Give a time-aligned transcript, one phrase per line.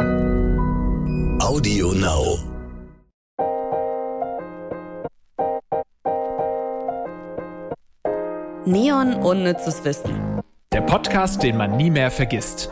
[0.00, 2.38] Audio Now.
[8.64, 10.40] Neon unnützes Wissen.
[10.72, 12.70] Der Podcast, den man nie mehr vergisst.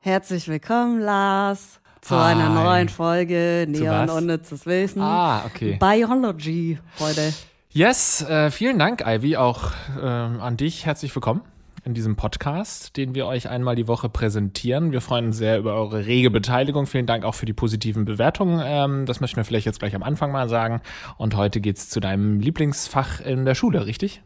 [0.00, 2.32] Herzlich willkommen, Lars, zu Hi.
[2.32, 4.10] einer neuen Folge Neon was?
[4.16, 5.02] unnützes Wissen.
[5.02, 5.76] Ah, okay.
[5.80, 7.34] Biology heute.
[7.70, 10.86] Yes, äh, vielen Dank, Ivy, auch ähm, an dich.
[10.86, 11.40] Herzlich willkommen
[11.84, 14.92] in diesem Podcast, den wir euch einmal die Woche präsentieren.
[14.92, 16.86] Wir freuen uns sehr über eure rege Beteiligung.
[16.86, 18.62] Vielen Dank auch für die positiven Bewertungen.
[18.64, 20.82] Ähm, das möchten wir vielleicht jetzt gleich am Anfang mal sagen.
[21.18, 24.22] Und heute geht's zu deinem Lieblingsfach in der Schule, richtig?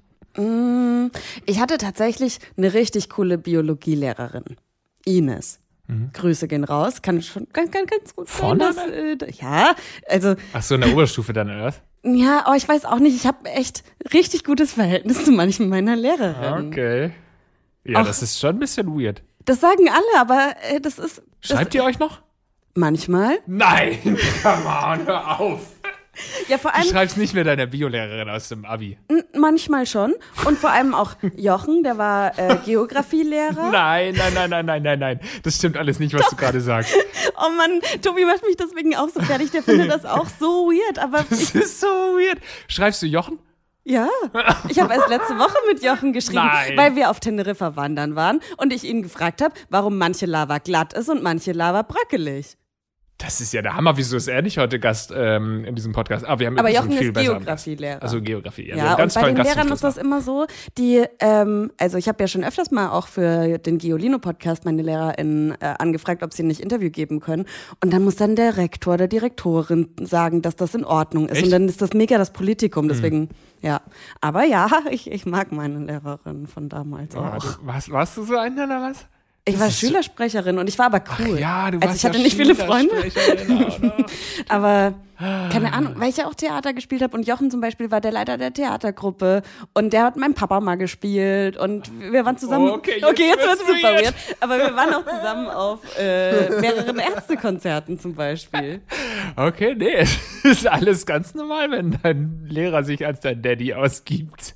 [1.47, 4.45] Ich hatte tatsächlich eine richtig coole Biologielehrerin.
[5.07, 5.61] Ines.
[6.13, 7.03] Grüße gehen raus.
[7.03, 8.59] Kann schon ganz, ganz, ganz gut sein.
[8.59, 9.75] Dass, äh, ja,
[10.09, 11.81] also Ach so, in der Oberstufe dann, oder was?
[12.03, 15.97] Ja, aber ich weiß auch nicht, ich habe echt richtig gutes Verhältnis zu manchen meiner
[15.97, 16.69] Lehrerinnen.
[16.69, 17.11] Okay.
[17.85, 19.23] Ja, Auch- das ist schon ein bisschen weird.
[19.45, 22.21] Das sagen alle, aber äh, das ist das, Schreibt ihr euch noch?
[22.75, 23.39] manchmal.
[23.47, 23.99] Nein,
[24.43, 25.61] come on, hör auf.
[26.51, 28.99] Ja, vor Du allem schreibst nicht mehr deiner Biolehrerin aus dem Abi.
[29.37, 33.71] manchmal schon und vor allem auch Jochen, der war äh, Geografielehrer.
[33.71, 35.21] Nein, nein, nein, nein, nein, nein, nein.
[35.45, 36.95] Das stimmt alles nicht, was du gerade sagst.
[37.43, 39.51] Oh Mann, Tobi macht mich deswegen auch so fertig.
[39.51, 42.39] Der findet das auch so weird, aber Das ich, ist so weird.
[42.69, 43.39] Schreibst du Jochen?
[43.85, 44.09] ja,
[44.69, 46.77] ich habe erst letzte Woche mit Jochen geschrieben, Nein.
[46.77, 50.93] weil wir auf Teneriffa wandern waren und ich ihn gefragt habe, warum manche Lava glatt
[50.93, 52.57] ist und manche Lava bröckelig.
[53.23, 53.99] Das ist ja der Hammer.
[53.99, 56.27] Wieso ist er nicht heute Gast ähm, in diesem Podcast?
[56.27, 57.19] Ah, wir haben Aber Jochen viel ist.
[57.19, 58.03] Geografielehrer.
[58.03, 58.69] Also Geografie.
[58.69, 60.47] Ja, Ja, und bei den Lehrern ist das immer so,
[60.79, 65.53] die, ähm, also ich habe ja schon öfters mal auch für den Geolino-Podcast meine LehrerInnen
[65.61, 67.45] äh, angefragt, ob sie nicht Interview geben können.
[67.83, 71.37] Und dann muss dann der Rektor oder Direktorin sagen, dass das in Ordnung ist.
[71.37, 71.45] Echt?
[71.45, 73.29] Und dann ist das mega das Politikum, deswegen,
[73.61, 73.83] ja.
[74.23, 77.15] Aber ja, ich, ich mag meine Lehrerin von damals.
[77.15, 77.57] Ah, auch.
[77.59, 79.05] du- warst, warst du so einer oder was?
[79.55, 81.39] Ich war Schülersprecherin und ich war aber cool.
[81.39, 82.95] Ja, du also warst ich hatte ja nicht viele Freunde.
[84.49, 88.01] Aber keine Ahnung, weil ich ja auch Theater gespielt habe und Jochen zum Beispiel war
[88.01, 89.43] der Leiter der Theatergruppe
[89.75, 92.71] und der hat meinen Papa mal gespielt und wir waren zusammen.
[92.71, 94.05] Okay, jetzt okay, jetzt wird's wird's super weird.
[94.05, 94.15] weird.
[94.41, 98.81] Aber wir waren auch zusammen auf äh, mehreren Ärztekonzerten zum Beispiel.
[99.37, 104.55] Okay, nee, es ist alles ganz normal, wenn dein Lehrer sich als dein Daddy ausgibt.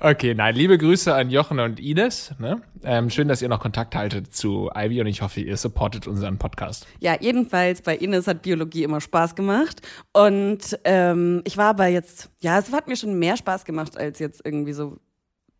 [0.00, 2.34] Okay, nein, liebe Grüße an Jochen und Ines.
[2.38, 2.62] Ne?
[2.82, 6.38] Ähm, schön, dass ihr noch Kontakt haltet zu Ivy und ich hoffe, ihr supportet unseren
[6.38, 6.86] Podcast.
[7.00, 9.80] Ja, jedenfalls bei Ines hat Biologie immer Spaß gemacht
[10.12, 14.18] und ähm, ich war aber jetzt, ja, es hat mir schon mehr Spaß gemacht als
[14.18, 14.98] jetzt irgendwie so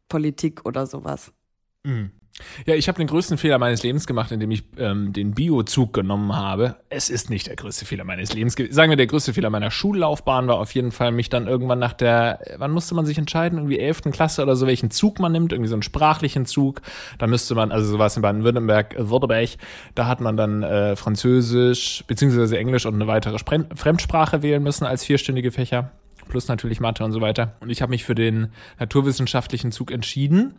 [0.09, 1.33] Politik oder sowas.
[2.67, 6.35] Ja, ich habe den größten Fehler meines Lebens gemacht, indem ich ähm, den Biozug genommen
[6.35, 6.75] habe.
[6.91, 8.57] Es ist nicht der größte Fehler meines Lebens.
[8.57, 11.79] ge- Sagen wir, der größte Fehler meiner Schullaufbahn war auf jeden Fall, mich dann irgendwann
[11.79, 13.59] nach der, wann musste man sich entscheiden?
[13.59, 14.03] Irgendwie 11.
[14.11, 16.83] Klasse oder so, welchen Zug man nimmt, irgendwie so einen sprachlichen Zug.
[17.19, 19.51] Da müsste man, also sowas in Baden-Württemberg, äh, Württemberg,
[19.95, 24.87] da hat man dann äh, Französisch beziehungsweise Englisch und eine weitere Spren Fremdsprache wählen müssen
[24.87, 25.93] als vierstündige Fächer.
[26.29, 27.55] Plus natürlich Mathe und so weiter.
[27.61, 28.49] Und ich habe mich für den
[28.81, 30.55] naturwissenschaftlichen Zug entschieden.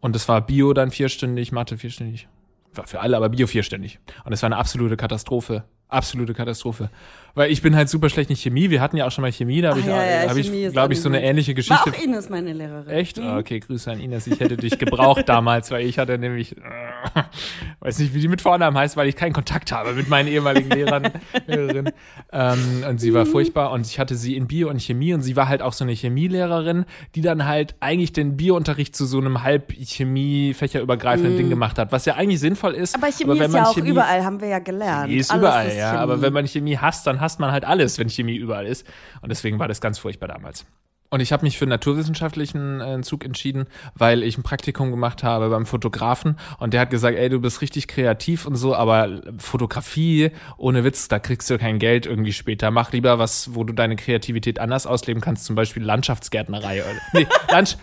[0.00, 2.28] Und es war Bio dann vierstündig, Mathe vierstündig.
[2.74, 3.98] War für alle, aber Bio vierstündig.
[4.24, 5.64] Und es war eine absolute Katastrophe.
[5.88, 6.88] Absolute Katastrophe.
[7.34, 8.70] Weil ich bin halt super schlecht in Chemie.
[8.70, 10.46] Wir hatten ja auch schon mal Chemie, da habe Ah, ich, ja, ja, hab ich
[10.48, 11.90] Chemie glaube ich, so eine ähnliche War Geschichte.
[11.90, 12.88] auch Ines meine Lehrerin.
[12.88, 13.18] Echt?
[13.18, 14.26] Ah, okay, Grüße an Ines.
[14.26, 16.60] Ich hätte dich gebraucht damals, weil ich hatte nämlich, äh,
[17.80, 20.70] weiß nicht, wie die mit Vornamen heißt, weil ich keinen Kontakt habe mit meinen ehemaligen
[20.70, 21.10] Lehrern,
[21.46, 21.92] Lehrerinnen.
[22.32, 25.36] Ähm, und sie war furchtbar und ich hatte sie in Bio und Chemie und sie
[25.36, 29.42] war halt auch so eine Chemielehrerin, die dann halt eigentlich den Biounterricht zu so einem
[29.42, 32.94] halb Chemie-fächerübergreifenden Ding gemacht hat, was ja eigentlich sinnvoll ist.
[32.94, 35.06] Aber Chemie wenn ist ja auch Chemie- überall, haben wir ja gelernt.
[35.08, 35.92] Chemie ist Alles überall, ist ja.
[35.92, 38.86] Aber wenn man Chemie hasst, dann hasst man halt alles, wenn Chemie überall ist.
[39.20, 40.64] Und deswegen war das ganz furchtbar damals.
[41.12, 43.66] Und ich habe mich für einen naturwissenschaftlichen äh, Zug entschieden,
[43.96, 47.62] weil ich ein Praktikum gemacht habe beim Fotografen und der hat gesagt, ey, du bist
[47.62, 52.70] richtig kreativ und so, aber Fotografie, ohne Witz, da kriegst du kein Geld irgendwie später.
[52.70, 56.82] Mach lieber was, wo du deine Kreativität anders ausleben kannst, zum Beispiel Landschaftsgärtnerei.
[56.82, 57.76] Oder, nee, Landsch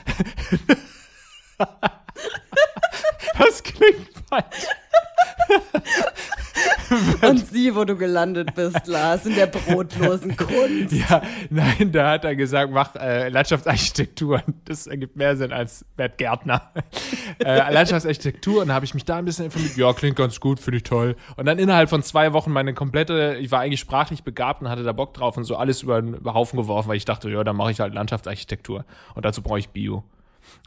[3.37, 4.67] Das klingt falsch.
[7.21, 10.91] Und sieh, wo du gelandet bist, Lars, in der brotlosen Kunst.
[10.91, 14.41] Ja, nein, da hat er gesagt, mach äh, Landschaftsarchitektur.
[14.65, 16.71] Das ergibt mehr Sinn als Bert Gärtner.
[17.39, 19.75] äh, Landschaftsarchitektur und da habe ich mich da ein bisschen informiert.
[19.75, 21.15] Ja, klingt ganz gut, finde ich toll.
[21.35, 24.83] Und dann innerhalb von zwei Wochen meine komplette, ich war eigentlich sprachlich begabt und hatte
[24.83, 27.55] da Bock drauf und so alles über den Haufen geworfen, weil ich dachte, ja, dann
[27.55, 28.85] mache ich halt Landschaftsarchitektur.
[29.15, 30.03] Und dazu brauche ich Bio.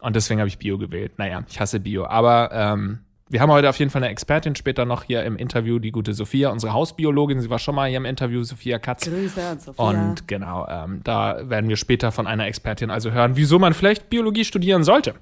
[0.03, 1.13] Und deswegen habe ich Bio gewählt.
[1.19, 2.07] Naja, ich hasse Bio.
[2.07, 5.79] Aber ähm, Wir haben heute auf jeden Fall eine Expertin später noch hier im Interview,
[5.79, 7.41] die gute Sophia, unsere Hausbiologin.
[7.41, 9.05] Sie war schon mal hier im Interview, Sophia Katz.
[9.05, 9.85] Grüße an Sophia.
[9.85, 14.11] Und genau, ähm, da werden wir später von einer Expertin also hören, wieso man vielleicht
[14.11, 15.15] Biologie studieren sollte.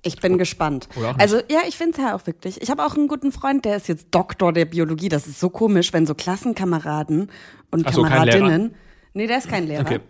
[0.00, 0.88] Ich bin gespannt.
[0.96, 1.20] Oder auch nicht.
[1.20, 2.62] Also ja, ich finde es ja auch wirklich.
[2.62, 5.10] Ich habe auch einen guten Freund, der ist jetzt Doktor der Biologie.
[5.10, 7.30] Das ist so komisch, wenn so Klassenkameraden
[7.70, 8.74] und Ach so, Kameradinnen.
[9.14, 9.82] Nee, der ist kein Lehrer.
[9.82, 10.00] Okay.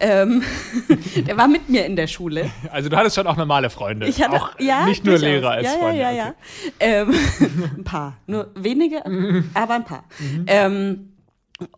[0.00, 0.42] Ähm,
[1.26, 2.50] der war mit mir in der Schule.
[2.70, 4.08] Also du hattest schon auch normale Freunde.
[4.08, 5.18] Ich hatte, auch ja, nicht nur.
[5.18, 6.00] Lehrer als ja, Freunde.
[6.00, 6.34] Ja, ja, ja.
[6.80, 7.14] Ähm,
[7.78, 8.16] ein paar.
[8.26, 9.02] Nur wenige,
[9.54, 10.04] aber ein paar.
[10.18, 10.44] Mhm.
[10.46, 11.12] Ähm,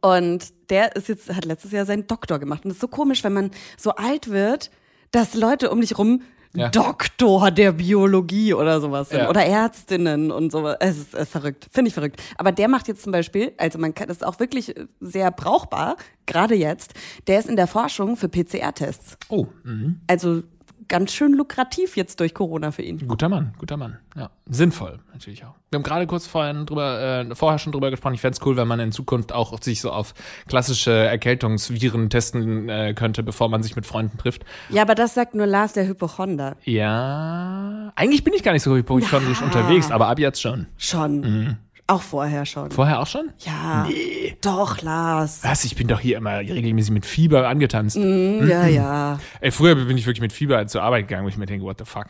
[0.01, 2.65] und der ist jetzt, hat letztes Jahr seinen Doktor gemacht.
[2.65, 4.71] Und es ist so komisch, wenn man so alt wird,
[5.11, 6.23] dass Leute um dich rum
[6.55, 6.69] Ja.
[6.69, 9.21] Doktor der Biologie oder sowas sind.
[9.21, 9.31] Ja.
[9.31, 10.77] Oder Ärztinnen und sowas.
[10.81, 11.69] Es ist äh, verrückt.
[11.71, 12.23] Finde ich verrückt.
[12.37, 15.97] Aber der macht jetzt zum Beispiel, also man kann, das ist auch wirklich sehr brauchbar,
[16.27, 16.95] gerade jetzt,
[17.27, 19.19] der ist in der Forschung für PCR-Tests.
[19.29, 20.00] Oh, mhm.
[20.06, 20.43] Also
[20.88, 23.06] ganz schön lukrativ jetzt durch Corona für ihn.
[23.06, 23.99] guter Mann, guter Mann.
[24.17, 25.55] Ja, sinnvoll natürlich auch.
[25.70, 27.00] Wir haben gerade kurz vorhin drüber,
[27.31, 28.14] äh, vorher schon drüber gesprochen.
[28.14, 30.14] Ich fände es cool, wenn man in Zukunft auch sich so auf
[30.49, 34.44] klassische Erkältungsviren testen äh, könnte, bevor man sich mit Freunden trifft.
[34.70, 36.56] Ja, aber das sagt nur Lars, der Hypochonder.
[36.64, 39.44] Ja, eigentlich bin ich gar nicht so hypochondrisch Ja.
[39.46, 40.67] unterwegs, aber ab jetzt schon.
[40.79, 41.20] Schon.
[41.20, 41.56] Mhm.
[41.90, 42.70] Auch vorher schon.
[42.70, 43.31] Vorher auch schon?
[43.38, 43.87] ja.
[43.88, 44.37] Nee.
[44.43, 45.40] Doch, Lars.
[45.43, 45.64] Was?
[45.64, 47.96] Ich bin doch hier immer regelmäßig mit Fieber angetanzt.
[47.96, 49.19] Mm, Ja, ja.
[49.40, 51.79] Ey, früher bin ich wirklich mit Fieber zur Arbeit gegangen, wo ich mir denke, what
[51.79, 52.06] the fuck?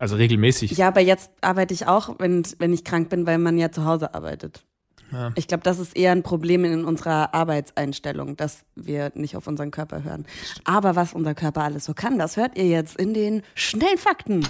[0.00, 0.72] Also regelmäßig.
[0.72, 3.84] Ja, aber jetzt arbeite ich auch, wenn, wenn ich krank bin, weil man ja zu
[3.84, 4.64] Hause arbeitet.
[5.12, 5.30] Ja.
[5.36, 9.70] Ich glaube, das ist eher ein Problem in unserer Arbeitseinstellung, dass wir nicht auf unseren
[9.70, 10.26] Körper hören.
[10.64, 14.46] Aber was unser Körper alles so kann, das hört ihr jetzt in den schnellen Fakten.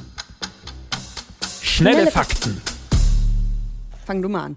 [1.63, 2.61] Schnelle schnelle Fakten.
[4.09, 4.57] Fang du mal an.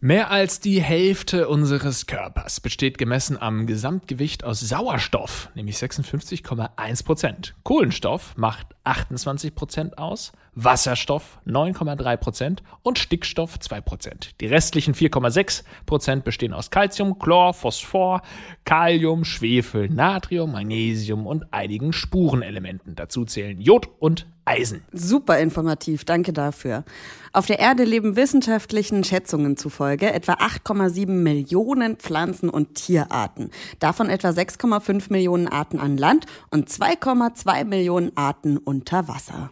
[0.00, 7.54] Mehr als die Hälfte unseres Körpers besteht gemessen am Gesamtgewicht aus Sauerstoff, nämlich 56,1 Prozent.
[7.64, 14.40] Kohlenstoff macht 28 Prozent aus, Wasserstoff 9,3 Prozent und Stickstoff 2 Prozent.
[14.40, 18.22] Die restlichen 4,6 Prozent bestehen aus Calcium, Chlor, Phosphor,
[18.64, 22.94] Kalium, Schwefel, Natrium, Magnesium und einigen Spurenelementen.
[22.94, 24.82] Dazu zählen Jod und Eisen.
[24.92, 26.84] Super informativ, danke dafür.
[27.32, 33.50] Auf der Erde leben wissenschaftlichen Schätzungen zufolge etwa 8,7 Millionen Pflanzen- und Tierarten.
[33.80, 39.50] Davon etwa 6,5 Millionen Arten an Land und 2,2 Millionen Arten unter Wasser.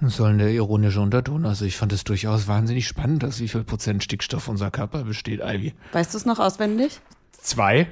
[0.00, 1.44] Was soll denn der ironische Unterton?
[1.44, 5.40] Also ich fand es durchaus wahnsinnig spannend, dass wie viel Prozent Stickstoff unser Körper besteht,
[5.40, 5.74] Ivy.
[5.92, 7.00] Weißt du es noch auswendig?
[7.32, 7.88] Zwei?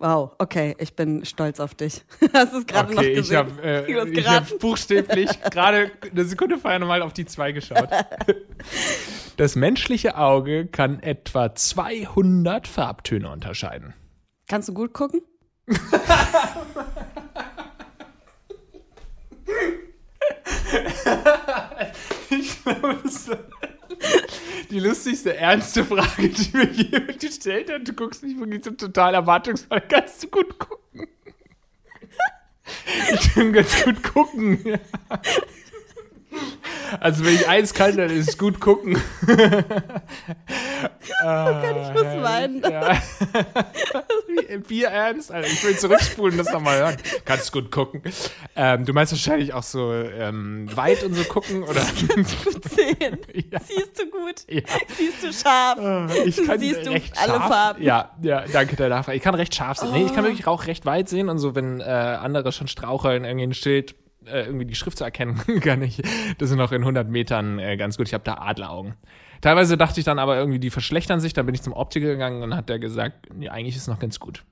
[0.00, 2.02] Wow, okay, ich bin stolz auf dich.
[2.32, 3.36] Hast du es gerade noch Okay, ich gesehen?
[3.36, 4.50] habe äh, ich geraten.
[4.50, 7.88] hab buchstäblich gerade eine Sekunde vorher nochmal auf die zwei geschaut.
[9.36, 13.94] Das menschliche Auge kann etwa 200 Farbtöne unterscheiden.
[14.48, 15.22] Kannst du gut gucken?
[24.70, 27.88] Die lustigste, ernste Frage, die mir jemand gestellt hat.
[27.88, 29.80] Du guckst mich wirklich so total erwartungsvoll.
[29.88, 31.08] Kannst du gut gucken?
[33.12, 34.78] Ich kann ganz gut gucken.
[37.00, 39.00] Also wenn ich eins kann, dann ist es gut gucken.
[39.26, 39.34] oh
[41.24, 42.62] Gott, ich muss weinen.
[42.62, 43.00] Ja.
[44.68, 45.46] Bier ernst, Alter.
[45.48, 46.96] Ich will zurückspulen und das nochmal hören.
[47.24, 48.02] Kannst du gut gucken.
[48.56, 51.80] Ähm, du meinst wahrscheinlich auch so ähm, weit und so gucken, oder?
[51.80, 53.18] Zehn.
[53.50, 53.60] Ja.
[53.60, 54.44] Siehst du gut?
[54.48, 54.62] Ja.
[54.96, 55.78] Siehst du scharf?
[56.24, 57.82] Ich kann Siehst du recht alle scharf, Farben?
[57.82, 59.16] Ja, ja, danke der Nachfrage.
[59.16, 59.92] Ich kann recht scharf sehen.
[59.92, 60.14] Nee, ich Oh.
[60.14, 63.54] kann wirklich auch recht weit sehen und so, wenn äh, andere schon straucheln, irgendwie ein
[63.54, 63.94] Schild,
[64.26, 66.02] äh, irgendwie die Schrift zu erkennen, kann ich
[66.38, 68.08] das sind noch in 100 Metern äh, ganz gut.
[68.08, 68.94] Ich habe da Adleraugen.
[69.40, 71.32] Teilweise dachte ich dann aber irgendwie, die verschlechtern sich.
[71.32, 73.98] Dann bin ich zum Optiker gegangen und hat der gesagt, ja, eigentlich ist es noch
[73.98, 74.44] ganz gut.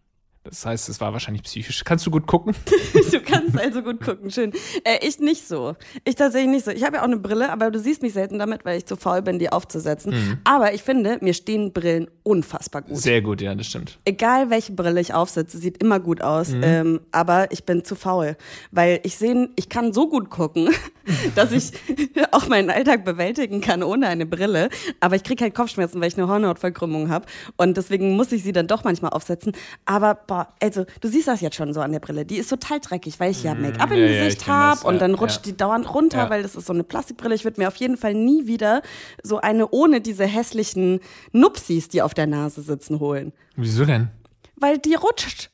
[0.44, 1.84] Das heißt, es war wahrscheinlich psychisch.
[1.84, 2.54] Kannst du gut gucken?
[3.10, 4.52] Du kannst also gut gucken, schön.
[4.84, 5.76] Äh, ich nicht so.
[6.04, 6.70] Ich tatsächlich nicht so.
[6.70, 8.96] Ich habe ja auch eine Brille, aber du siehst mich selten damit, weil ich zu
[8.96, 10.40] faul bin, die aufzusetzen.
[10.44, 12.98] Aber ich finde, mir stehen Brillen unfassbar gut.
[12.98, 13.98] Sehr gut, ja, das stimmt.
[14.04, 16.50] Egal welche Brille ich aufsetze, sieht immer gut aus.
[16.62, 18.36] Ähm, aber ich bin zu faul,
[18.70, 20.68] weil ich sehe, ich kann so gut gucken,
[21.34, 21.72] dass ich
[22.32, 24.68] auch meinen Alltag bewältigen kann ohne eine Brille.
[25.00, 27.24] Aber ich kriege halt Kopfschmerzen, weil ich eine Hornhautverkrümmung habe
[27.56, 29.52] und deswegen muss ich sie dann doch manchmal aufsetzen.
[29.86, 32.26] Aber boah, also du siehst das jetzt schon so an der Brille.
[32.26, 34.86] Die ist total dreckig, weil ich ja Make-up im ja, ja, ich Gesicht kenn habe
[34.86, 35.52] und ja, dann rutscht ja.
[35.52, 36.30] die dauernd runter, Ja.
[36.30, 37.34] weil das ist so eine Plastikbrille.
[37.34, 38.82] Ich würde mir auf jeden Fall nie wieder
[39.22, 41.00] so eine ohne diese hässlichen
[41.32, 44.08] Nupsis, die auf der Nase sitzen, holen Wieso denn?
[44.56, 45.50] weil die rutscht.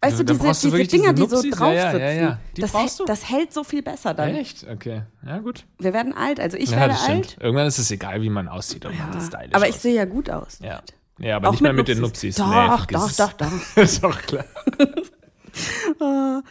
[0.00, 2.12] Weißt Also, du, diese, du diese wirklich Dinger, diese die so drauf sitzen, ja, ja,
[2.12, 2.38] ja.
[2.56, 3.04] Das, hält, du?
[3.04, 4.34] das hält so viel besser dann.
[4.34, 4.66] Echt?
[4.68, 5.02] Okay.
[5.24, 5.64] Ja, gut.
[5.78, 7.16] Wir werden alt, also ich werde das stimmt.
[7.16, 7.36] alt.
[7.40, 10.28] Irgendwann ist es egal, wie man aussieht und man stylisch Aber ich sehe ja gut
[10.30, 10.58] aus.
[10.60, 10.82] Ja.
[11.18, 12.36] Ja, aber Auch nicht mehr mit den Nupsis.
[12.36, 13.16] Doch, vergiss doch, es.
[13.16, 13.76] doch, doch.
[13.76, 14.44] ist doch klar.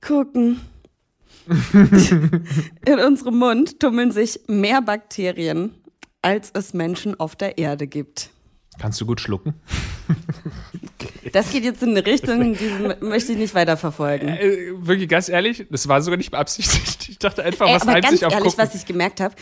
[0.00, 0.60] Gucken.
[2.84, 5.74] In unserem Mund tummeln sich mehr Bakterien,
[6.22, 8.30] als es Menschen auf der Erde gibt.
[8.78, 9.54] Kannst du gut schlucken?
[11.32, 14.28] Das geht jetzt in eine Richtung, die möchte ich nicht weiterverfolgen.
[14.28, 17.08] Äh, wirklich ganz ehrlich, das war sogar nicht beabsichtigt.
[17.16, 18.64] Ich dachte einfach, Ey, was aber ganz sich auf ehrlich, Gucken?
[18.68, 19.34] was ich gemerkt habe,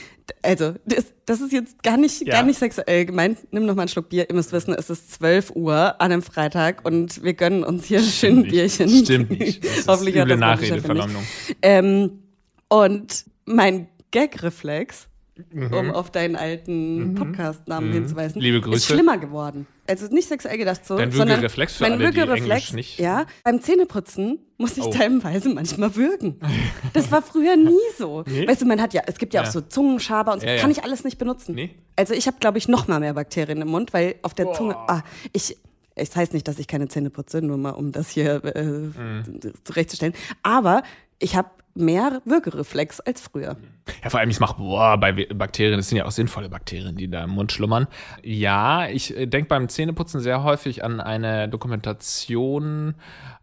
[0.43, 2.35] also das, das ist jetzt gar nicht, Ja.
[2.35, 3.39] gar nicht sexuell gemeint.
[3.53, 4.29] Nimm noch mal einen Schluck Bier.
[4.29, 8.01] Ihr müsst wissen, es ist 12 Uhr an einem Freitag und wir gönnen uns hier
[8.01, 8.89] schön ein Bierchen.
[8.89, 9.65] Stimmt nicht.
[9.65, 11.23] Das ist Hoffentlich hat üble Nachredeverleumdung.
[11.23, 11.57] nicht.
[11.63, 12.23] Ähm,
[12.69, 15.09] und mein Gag-Reflex,
[15.55, 18.45] um auf deinen alten Podcast-Namen hinzuweisen, Mhm.
[18.45, 18.93] Liebe ist Grüße.
[18.93, 19.67] schlimmer geworden.
[19.87, 24.39] Also nicht sexuell gedacht so, Dein sondern Würgereflex für mein Würgereflex, nicht- ja, beim Zähneputzen
[24.59, 24.91] muss ich Oh.
[24.91, 26.41] teilweise manchmal würgen.
[26.93, 28.23] Das war früher nie so.
[28.27, 28.47] Nee?
[28.47, 29.49] Weißt du, man hat ja, es gibt ja, Ja.
[29.49, 30.61] auch so Zungenschaber und so, Ja, ja.
[30.61, 31.55] kann ich alles nicht benutzen.
[31.57, 31.71] Nee?
[31.97, 34.55] Also ich habe, glaube ich, noch mal mehr Bakterien im Mund, weil auf der Boah.
[34.55, 35.57] Zunge, ah, ich,
[35.97, 39.23] es heißt nicht, dass ich keine Zähne putze, nur mal um das hier äh, Mhm.
[39.65, 40.15] zurechtzustellen.
[40.45, 40.83] Aber
[41.19, 43.57] ich habe mehr Würgereflex als früher.
[44.03, 47.09] Ja, vor allem, ich mache, boah, bei Bakterien, das sind ja auch sinnvolle Bakterien, die
[47.09, 47.87] da im Mund schlummern.
[48.23, 52.95] Ja, ich denke beim Zähneputzen sehr häufig an eine Dokumentation,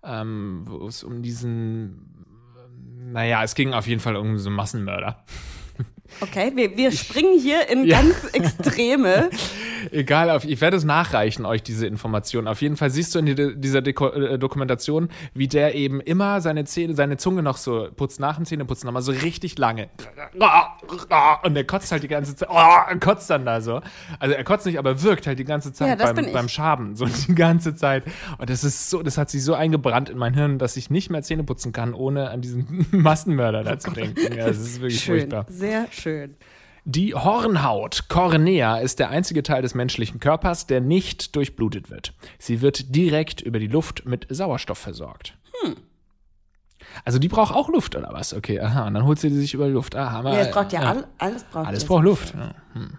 [0.04, 2.26] ähm, wo es um diesen,
[2.58, 5.24] ähm, naja, es ging auf jeden Fall um so einen Massenmörder.
[6.20, 8.02] Okay, wir, wir springen hier in Ja.
[8.02, 9.30] ganz Extreme.
[9.92, 12.48] Egal, ich werde es nachreichen, euch diese Information.
[12.48, 16.66] Auf jeden Fall siehst du in die, dieser äh, Dokumentation, wie der eben immer seine
[16.66, 19.90] Zähne, seine Zunge noch so putzt nach dem Zähneputzen, nochmal so richtig lange.
[21.44, 23.82] Und der kotzt halt die ganze Zeit, oh, kotzt dann da so.
[24.20, 27.06] Also er kotzt nicht, aber wirkt halt die ganze Zeit Ja, beim, beim Schaben, so
[27.06, 28.04] die ganze Zeit.
[28.38, 31.10] Und das ist so, das hat sich so eingebrannt in mein Hirn, dass ich nicht
[31.10, 34.34] mehr Zähne putzen kann, ohne an diesen Massenmörder da zu denken.
[34.36, 35.46] Ja, das ist wirklich Schön, furchtbar.
[35.50, 36.36] sehr schön.
[36.84, 42.14] Die Hornhaut, Cornea, ist der einzige Teil des menschlichen Körpers, der nicht durchblutet wird.
[42.40, 45.38] Sie wird direkt über die Luft mit Sauerstoff versorgt.
[47.06, 48.34] Also die braucht auch Luft, oder was?
[48.34, 48.88] Okay, aha.
[48.88, 49.96] Und dann holt sie die sich über die Luft.
[49.96, 51.88] Aha, Ja, es braucht ja, all, alles braucht Alles es.
[51.88, 52.34] braucht Luft.
[52.34, 52.98] Ja, hm.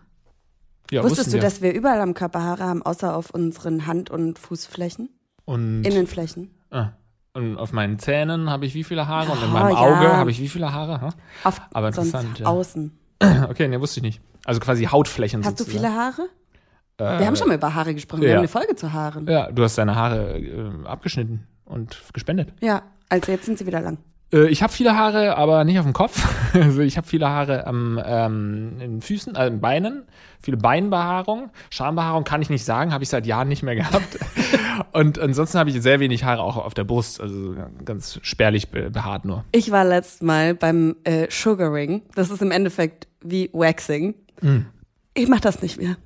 [0.91, 1.41] ja Wusstest du, wir.
[1.41, 5.11] dass wir überall am Körper Haare haben, außer auf unseren Hand- und Fußflächen?
[5.45, 6.51] Und, Innenflächen?
[6.71, 6.91] ah,
[7.35, 9.79] und auf meinen Zähnen habe ich wie viele Haare und in meinem ja.
[9.79, 11.01] Auge habe ich wie viele Haare?
[11.01, 11.09] Ha?
[11.45, 12.47] Auf Aber sonst interessant, ja.
[12.47, 12.97] außen.
[13.51, 14.21] Okay, ne, wusste ich nicht.
[14.45, 15.85] Also quasi Hautflächen Hast du sozusagen.
[15.85, 16.29] viele Haare?
[16.99, 18.21] wir haben schon mal über Haare gesprochen.
[18.21, 18.35] Wir ja.
[18.35, 19.27] haben eine Folge zu Haaren.
[19.27, 22.53] Ja, du hast deine Haare äh, abgeschnitten und gespendet.
[22.61, 23.99] Ja, also jetzt sind sie wieder lang.
[24.33, 26.29] Äh, ich habe viele Haare, aber nicht auf dem Kopf.
[26.53, 30.03] Also ich habe viele Haare am ähm, in den Füßen, äh, in Beinen,
[30.39, 31.49] viele Beinbehaarung.
[31.71, 34.19] Schambehaarung kann ich nicht sagen, habe ich seit Jahren nicht mehr gehabt.
[34.93, 38.91] Und ansonsten habe ich sehr wenig Haare auch auf der Brust, also ganz spärlich be
[38.91, 39.45] behaart nur.
[39.53, 42.03] Ich war letztes Mal beim äh, Sugaring.
[42.15, 44.15] Das ist im Endeffekt wie Waxing.
[44.41, 44.67] Hm.
[45.15, 45.97] Ich mach das nicht mehr.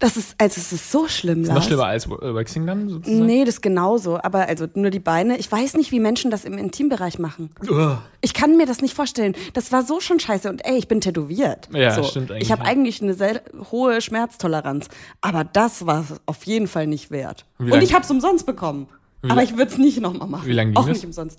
[0.00, 1.66] Das ist, also es ist so schlimm, Noch Lars.
[1.66, 3.26] schlimmer als äh, Waxing dann sozusagen?
[3.26, 4.18] Nee, das ist genauso.
[4.20, 5.36] Aber also nur die Beine.
[5.38, 7.50] Ich weiß nicht, wie Menschen das im Intimbereich machen.
[7.68, 7.98] Ugh.
[8.22, 9.34] Ich kann mir das nicht vorstellen.
[9.52, 10.48] Das war so schon scheiße.
[10.48, 11.68] Und ey, ich bin tätowiert.
[11.72, 12.02] Ja, so.
[12.02, 14.88] stimmt eigentlich, Ich habe eigentlich eine sehr hohe Schmerztoleranz.
[15.20, 17.44] Aber das war auf jeden Fall nicht wert.
[17.58, 18.88] Wie Und ich habe es umsonst bekommen.
[19.22, 20.46] Aber lang- ich würde es nicht nochmal machen.
[20.46, 20.96] Wie lang ging Auch das?
[20.96, 21.38] nicht umsonst.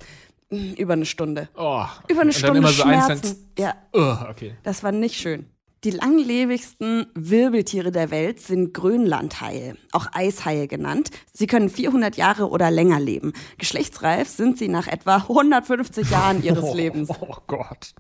[0.52, 1.50] Hm, Über eine Stunde.
[1.58, 1.84] Oh.
[2.08, 3.38] Über eine Und dann Stunde immer so Schmerzen.
[3.58, 4.54] ja, Ugh, okay.
[4.62, 5.48] das war nicht schön.
[5.84, 11.10] Die langlebigsten Wirbeltiere der Welt sind Grönlandhaie, auch Eishaie genannt.
[11.34, 13.34] Sie können 400 Jahre oder länger leben.
[13.58, 17.10] Geschlechtsreif sind sie nach etwa 150 Jahren ihres Lebens.
[17.10, 17.96] Oh Gott.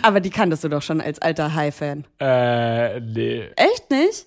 [0.00, 2.06] Aber die kanntest du doch schon als alter Hai-Fan.
[2.20, 3.50] Äh, nee.
[3.56, 4.26] Echt nicht?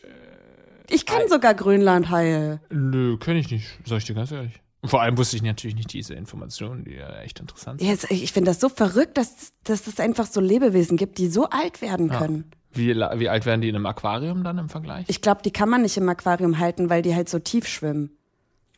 [0.88, 2.60] Ich kann sogar Grönlandhaie.
[2.70, 4.54] Nö, kenne ich nicht, sag ich dir ganz ehrlich.
[4.86, 7.90] Vor allem wusste ich natürlich nicht diese Informationen, die ja echt interessant sind.
[7.90, 11.50] Jetzt, ich finde das so verrückt, dass, dass es einfach so Lebewesen gibt, die so
[11.50, 12.52] alt werden können.
[12.78, 15.06] Wie, wie alt werden die in einem Aquarium dann im Vergleich?
[15.08, 18.12] Ich glaube, die kann man nicht im Aquarium halten, weil die halt so tief schwimmen.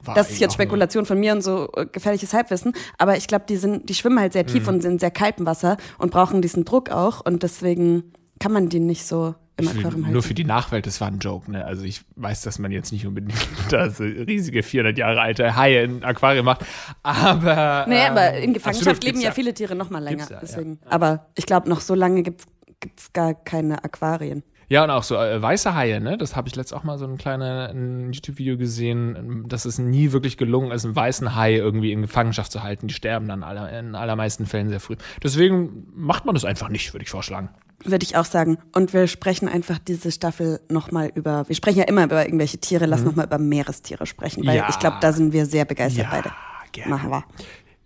[0.02, 3.46] War Das ist jetzt Spekulation von mir und so äh, gefährliches Halbwissen, aber ich glaube,
[3.50, 4.48] die sind, die schwimmen halt sehr Mhm.
[4.48, 8.54] tief und sind in sehr kaltem Wasser und brauchen diesen Druck auch und deswegen kann
[8.54, 10.14] man die nicht so im Ich Aquarium halten.
[10.14, 11.66] Nur für die Nachwelt, das war ein Joke, ne?
[11.66, 13.36] Also ich weiß, dass man jetzt nicht unbedingt
[13.72, 16.66] da so riesige 400 Jahre alte Haie in Aquarium macht,
[17.04, 17.58] aber...
[17.86, 20.24] aber ähm, in Gefangenschaft absolut, leben ja viele Tiere noch mal länger.
[20.30, 20.40] Ja, ja.
[20.42, 20.80] deswegen.
[20.90, 22.46] Aber ich glaube, noch so lange gibt's
[22.80, 24.44] gibt's gar keine Aquarien.
[24.72, 26.16] Ja, und auch so äh, weiße Haie, ne?
[26.16, 27.74] Das habe ich letzt auch mal so ein kleines
[28.16, 32.62] YouTube-Video gesehen, dass es nie wirklich gelungen ist, einen weißen Hai irgendwie in Gefangenschaft zu
[32.62, 32.88] halten.
[32.88, 34.96] Die sterben dann aller, in allermeisten Fällen sehr früh.
[35.24, 37.50] Deswegen macht man das einfach nicht, würde ich vorschlagen.
[37.84, 38.60] Würde ich auch sagen.
[38.76, 42.86] Und wir sprechen einfach diese Staffel nochmal über, wir sprechen ja immer über irgendwelche Tiere,
[42.86, 44.58] lass noch nochmal über Meerestiere sprechen, weil Mhm.
[44.60, 44.70] Ja.
[44.70, 46.32] ich glaube, da sind wir sehr begeistert Ja, beide.
[46.74, 46.92] gerne.
[46.92, 47.24] Machen wir.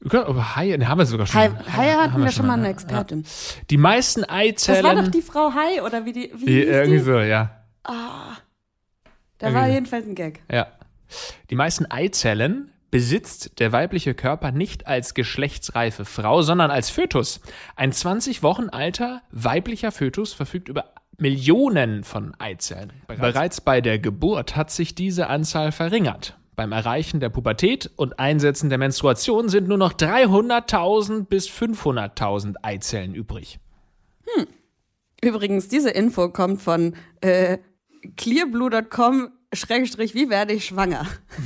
[0.03, 1.39] Über Haie, ne, haben wir sogar schon.
[1.39, 2.71] Hai, Haie hatten wir schon mal eine ja.
[2.71, 3.25] Expertin.
[3.69, 5.05] Die meisten Das war Eizellen.
[5.05, 7.03] doch die Frau Hai, oder wie die, wie Die- hieß irgendwie die?
[7.03, 7.51] so, ja.
[7.83, 9.73] Da war irgendwie.
[9.73, 10.41] jedenfalls ein Gag.
[10.51, 10.67] Ja.
[11.49, 17.39] Die meisten Eizellen besitzt der weibliche Körper nicht als geschlechtsreife Frau, sondern als Fötus.
[17.75, 22.91] Ein 20 Wochen alter weiblicher Fötus verfügt über Millionen von Eizellen.
[23.07, 26.37] Bereits, Bereits bei der Geburt hat sich diese Anzahl verringert.
[26.55, 33.15] Beim Erreichen der Pubertät und Einsetzen der Menstruation sind nur noch 300.000 bis 500.000 Eizellen
[33.15, 33.59] übrig.
[34.25, 34.47] Hm.
[35.23, 37.57] Übrigens, diese Info kommt von äh,
[38.17, 41.05] clearblue.com Schrägstrich, wie werde ich schwanger?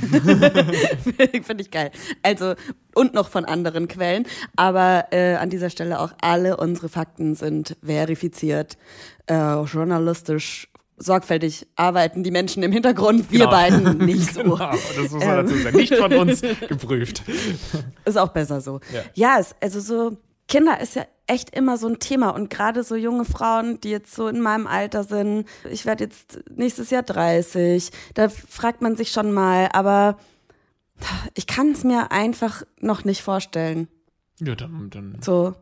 [1.42, 1.90] Finde ich geil.
[2.22, 2.54] Also,
[2.94, 4.26] und noch von anderen Quellen.
[4.56, 8.78] Aber äh, an dieser Stelle auch alle unsere Fakten sind verifiziert,
[9.26, 13.50] äh, journalistisch sorgfältig arbeiten die Menschen im Hintergrund, wir genau.
[13.50, 14.42] beiden nicht so.
[14.42, 15.76] Genau, das muss man dazu sagen.
[15.76, 17.22] Nicht von uns geprüft.
[18.04, 18.80] Ist auch besser so.
[18.92, 20.16] Ja, ja es, also so,
[20.48, 24.14] Kinder ist ja echt immer so ein Thema und gerade so junge Frauen, die jetzt
[24.14, 29.10] so in meinem Alter sind, ich werde jetzt nächstes Jahr 30, da fragt man sich
[29.10, 30.16] schon mal, aber
[31.34, 33.88] ich kann es mir einfach noch nicht vorstellen.
[34.40, 35.54] Ja, dann, dann so.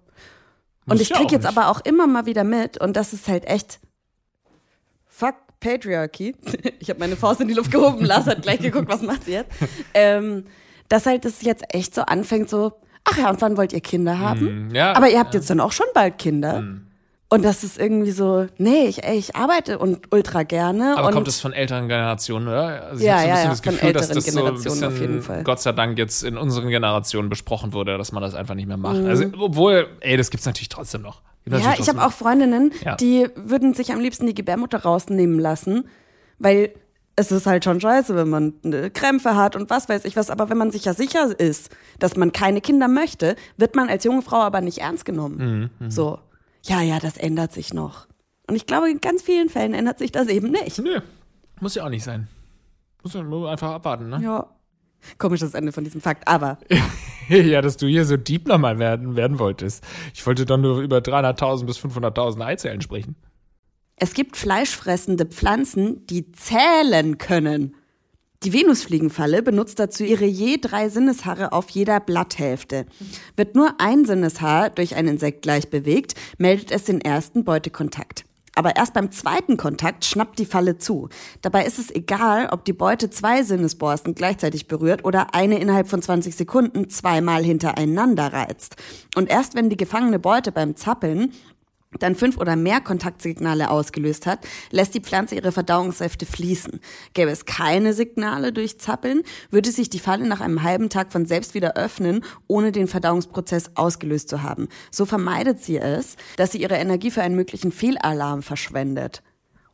[0.87, 3.81] Und ich krieg jetzt aber auch immer mal wieder mit und das ist halt echt
[5.66, 6.35] Patriarchy.
[6.78, 9.32] Ich habe meine Faust in die Luft gehoben, Lars hat gleich geguckt, was macht sie
[9.32, 9.50] jetzt.
[9.92, 10.44] Ähm,
[10.88, 14.20] dass halt das jetzt echt so anfängt, so, ach ja, und wann wollt ihr Kinder
[14.20, 14.68] haben?
[14.68, 15.40] Mm, ja, Aber ihr habt ja.
[15.40, 16.61] jetzt dann auch schon bald Kinder.
[16.61, 16.87] Mm.
[17.28, 20.96] Und das ist irgendwie so, nee, ich, ey, ich arbeite und ultra gerne.
[20.96, 22.85] Aber kommt es von älteren Generationen, oder?
[22.85, 25.23] Also ich ja, so ja, das Gefühl, von älteren dass das Generationen so auf jeden
[25.23, 25.42] Fall.
[25.42, 28.76] Gott sei Dank jetzt in unseren Generationen besprochen wurde, dass man das einfach nicht mehr
[28.76, 28.99] macht.
[28.99, 29.08] Mhm.
[29.08, 31.23] Also, obwohl, ey, das gibt's natürlich trotzdem noch.
[31.49, 32.97] Ja, ich habe auch Freundinnen, ja.
[32.97, 35.88] die würden sich am liebsten die Gebärmutter rausnehmen lassen,
[36.38, 36.75] weil
[37.17, 40.29] es ist halt schon scheiße, wenn man eine Krämpfe hat und was weiß ich was.
[40.29, 44.05] Aber wenn man sich ja sicher ist, dass man keine Kinder möchte, wird man als
[44.05, 45.71] junge Frau aber nicht ernst genommen.
[45.79, 45.91] Mhm, mhm.
[45.91, 46.19] so,
[46.62, 48.07] ja, ja, das ändert sich noch.
[48.49, 50.79] Und ich glaube, in ganz vielen Fällen ändert sich das eben nicht.
[50.79, 51.00] Nö,
[51.61, 52.29] muss ja auch nicht sein.
[53.03, 54.21] Muss ja nur einfach abwarten, ne?
[54.23, 54.47] Ja.
[55.19, 56.59] Komisches Ende von diesem Fakt, aber.
[57.29, 59.85] ja, dass du hier so deep nochmal werden, werden wolltest.
[60.15, 63.17] Ich wollte doch nur über 300.000 bis 500.000 Eizellen sprechen.
[63.97, 67.75] Es gibt fleischfressende Pflanzen, die zählen können.
[68.43, 72.85] Die Venusfliegenfalle benutzt dazu ihre je drei Sinneshaare auf jeder Blatthälfte.
[73.35, 78.25] Wird nur ein Sinneshaar durch ein Insekt gleich bewegt, meldet es den ersten Beutekontakt.
[78.56, 81.10] Aber erst beim zweiten Kontakt schnappt die Falle zu.
[81.42, 86.00] Dabei ist es egal, ob die Beute zwei Sinnesborsten gleichzeitig berührt oder eine innerhalb von
[86.00, 88.76] 20 Sekunden zweimal hintereinander reizt.
[89.14, 91.32] Und erst wenn die gefangene Beute beim Zappeln
[91.99, 96.80] dann fünf oder mehr Kontaktsignale ausgelöst hat, lässt die Pflanze ihre Verdauungssäfte fließen.
[97.14, 101.26] Gäbe es keine Signale durch Zappeln, würde sich die Falle nach einem halben Tag von
[101.26, 104.68] selbst wieder öffnen, ohne den Verdauungsprozess ausgelöst zu haben.
[104.90, 109.22] So vermeidet sie es, dass sie ihre Energie für einen möglichen Fehlalarm verschwendet.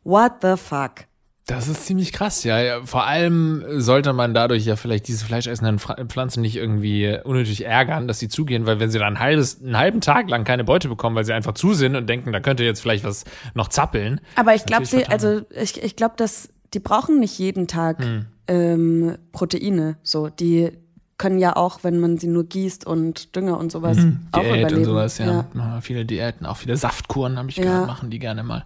[0.03, 1.05] What the fuck?
[1.45, 2.85] Das ist ziemlich krass, ja.
[2.85, 8.19] Vor allem sollte man dadurch ja vielleicht diese fleischessenden Pflanzen nicht irgendwie unnötig ärgern, dass
[8.19, 11.17] sie zugehen, weil wenn sie dann ein halbes, einen halben Tag lang keine Beute bekommen,
[11.17, 13.25] weil sie einfach zu sind und denken, da könnte jetzt vielleicht was
[13.55, 14.21] noch zappeln.
[14.35, 18.25] Aber ich glaube, sie, also ich, ich glaube, dass die brauchen nicht jeden Tag hm.
[18.47, 19.97] ähm, Proteine.
[20.01, 20.71] So, die
[21.17, 24.59] können ja auch, wenn man sie nur gießt und Dünger und sowas mhm, auch Diät
[24.59, 24.79] überleben.
[24.79, 25.45] und sowas, ja.
[25.53, 25.81] ja.
[25.81, 27.63] Viele Diäten, auch viele Saftkuren habe ich ja.
[27.63, 28.65] gehört, machen die gerne mal.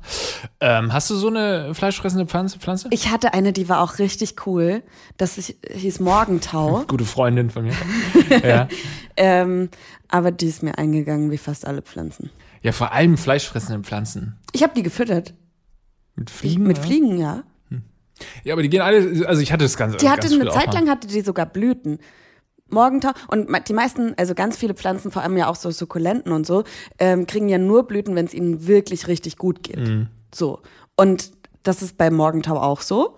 [0.59, 2.87] Ähm, hast du so eine fleischfressende Pflanze, Pflanze?
[2.91, 4.81] Ich hatte eine, die war auch richtig cool.
[5.17, 6.83] Das hieß Morgentau.
[6.87, 7.73] Gute Freundin von mir.
[8.43, 8.67] ja.
[9.17, 9.69] ähm,
[10.07, 12.29] aber die ist mir eingegangen, wie fast alle Pflanzen.
[12.63, 14.37] Ja, vor allem fleischfressende Pflanzen.
[14.53, 15.33] Ich habe die gefüttert.
[16.15, 16.61] Mit Fliegen?
[16.63, 17.43] Ich, mit Fliegen, ja.
[17.69, 17.83] Hm.
[18.43, 19.97] Ja, aber die gehen alle, also ich hatte das Ganze.
[19.97, 21.99] Die hatte eine Zeit lang hatte die sogar Blüten.
[22.69, 26.45] Morgentau und die meisten, also ganz viele Pflanzen, vor allem ja auch so Sukkulenten und
[26.45, 26.63] so,
[26.99, 29.79] ähm, kriegen ja nur Blüten, wenn es ihnen wirklich richtig gut geht.
[29.79, 30.07] Mhm.
[30.33, 30.61] So.
[30.95, 31.31] Und
[31.63, 33.17] das ist bei Morgentau auch so.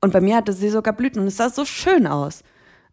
[0.00, 2.42] Und bei mir hatte sie sogar Blüten und es sah so schön aus.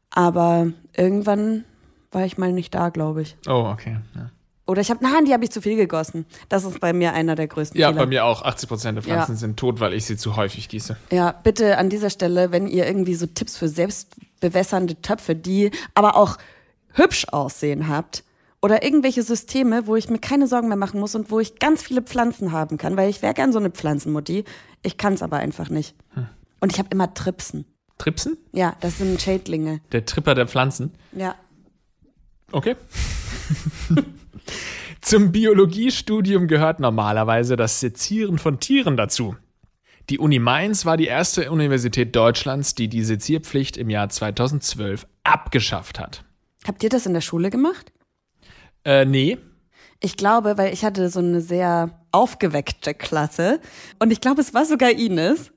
[0.10, 1.66] Aber irgendwann
[2.12, 3.38] war ich mal nicht da, glaube ich.
[3.48, 3.98] Oh, okay.
[4.16, 4.32] Ja.
[4.68, 6.26] Oder ich habe, nein, die habe ich zu viel gegossen.
[6.50, 8.02] Das ist bei mir einer der größten Ja, Fehler.
[8.02, 8.42] bei mir auch.
[8.42, 9.38] 80 Prozent der Pflanzen ja.
[9.38, 10.98] sind tot, weil ich sie zu häufig gieße.
[11.12, 16.16] Ja, bitte an dieser Stelle, wenn ihr irgendwie so Tipps für selbstbewässernde Töpfe, die aber
[16.16, 16.38] auch
[16.94, 18.24] hübsch aussehen habt,
[18.62, 21.84] oder irgendwelche Systeme, wo ich mir keine Sorgen mehr machen muss und wo ich ganz
[21.84, 24.44] viele Pflanzen haben kann, weil ich wäre gern so eine Pflanzenmutti.
[24.82, 25.96] Ich kann es aber einfach nicht.
[26.16, 26.28] Hm.
[26.62, 27.66] Und ich habe immer Tripsen.
[28.00, 28.38] Tripsen?
[28.54, 29.82] Ja, das sind Schädlinge.
[29.92, 30.94] Der Tripper der Pflanzen?
[31.12, 31.36] Ja.
[32.52, 32.76] Okay.
[35.02, 39.36] Zum Biologiestudium gehört normalerweise das Sezieren von Tieren dazu.
[40.10, 46.00] Die Uni Mainz war die erste Universität Deutschlands, die die Sezierpflicht im Jahr 2012 abgeschafft
[46.00, 46.24] hat.
[46.68, 47.92] Habt ihr das in der Schule gemacht?
[48.84, 49.38] Äh, nee.
[50.00, 53.60] Ich glaube, weil ich hatte so eine sehr aufgeweckte Klasse
[54.00, 55.52] und ich glaube, es war sogar Ines.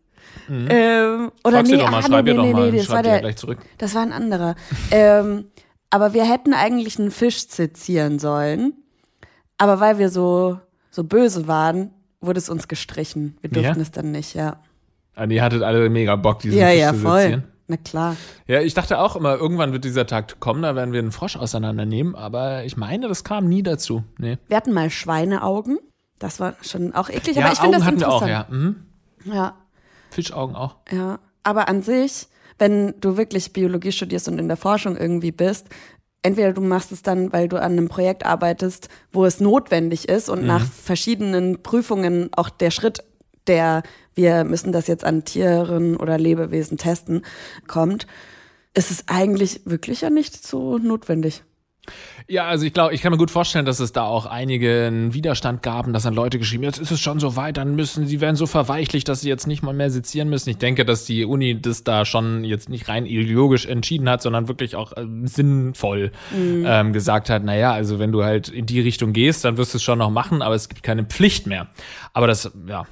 [0.48, 2.78] Ähm, oder Frag sie nee, doch mal, ah, schreib nee, ihr doch nee, mal, nee,
[2.78, 3.58] das schreib war der, gleich zurück.
[3.76, 4.54] das war ein anderer.
[4.90, 5.46] ähm,
[5.90, 8.74] aber wir hätten eigentlich einen Fisch sezieren sollen.
[9.58, 10.58] Aber weil wir so,
[10.90, 13.36] so böse waren, wurde es uns gestrichen.
[13.40, 13.82] Wir durften Ja?
[13.82, 14.60] es dann nicht, ja.
[15.14, 17.20] Ah, die hattet alle mega Bock, diesen Ja, Fisch ja, zu voll.
[17.22, 17.44] sezieren.
[17.70, 18.16] Na klar.
[18.46, 21.36] Ja, ich dachte auch immer, irgendwann wird dieser Tag kommen, da werden wir einen Frosch
[21.36, 24.04] auseinandernehmen, aber ich meine, das kam nie dazu.
[24.18, 24.38] Nee.
[24.48, 25.78] Wir hatten mal Schweineaugen.
[26.18, 28.48] Das war schon auch eklig, Ja, aber ich finde das hatten wir auch, interessant.
[28.50, 28.56] ja.
[28.56, 28.76] Mhm.
[29.34, 29.54] ja.
[30.10, 30.76] Fischaugen auch.
[30.90, 35.66] Ja, aber an sich, wenn du wirklich Biologie studierst und in der Forschung irgendwie bist,
[36.22, 40.28] entweder du machst es dann, weil du an einem Projekt arbeitest, wo es notwendig ist
[40.28, 43.04] und nach verschiedenen Prüfungen auch der Schritt,
[43.46, 43.82] der
[44.14, 47.22] wir müssen das jetzt an Tieren oder Lebewesen testen,
[47.68, 48.06] kommt,
[48.74, 51.44] ist es eigentlich wirklich ja nicht so notwendig.
[52.26, 55.62] Ja, also ich glaube, ich kann mir gut vorstellen, dass es da auch einigen Widerstand
[55.62, 58.20] gab und dass dann Leute geschrieben, jetzt ist es schon so weit, dann müssen sie
[58.20, 60.50] werden so verweichlicht, dass sie jetzt nicht mal mehr sezieren müssen.
[60.50, 64.46] Ich denke, dass die Uni das da schon jetzt nicht rein ideologisch entschieden hat, sondern
[64.48, 66.12] wirklich auch äh, sinnvoll
[66.66, 69.78] ähm, gesagt hat, naja, also wenn du halt in die Richtung gehst, dann wirst du
[69.78, 71.68] es schon noch machen, aber es gibt keine Pflicht mehr.
[72.12, 72.86] Aber das, ja,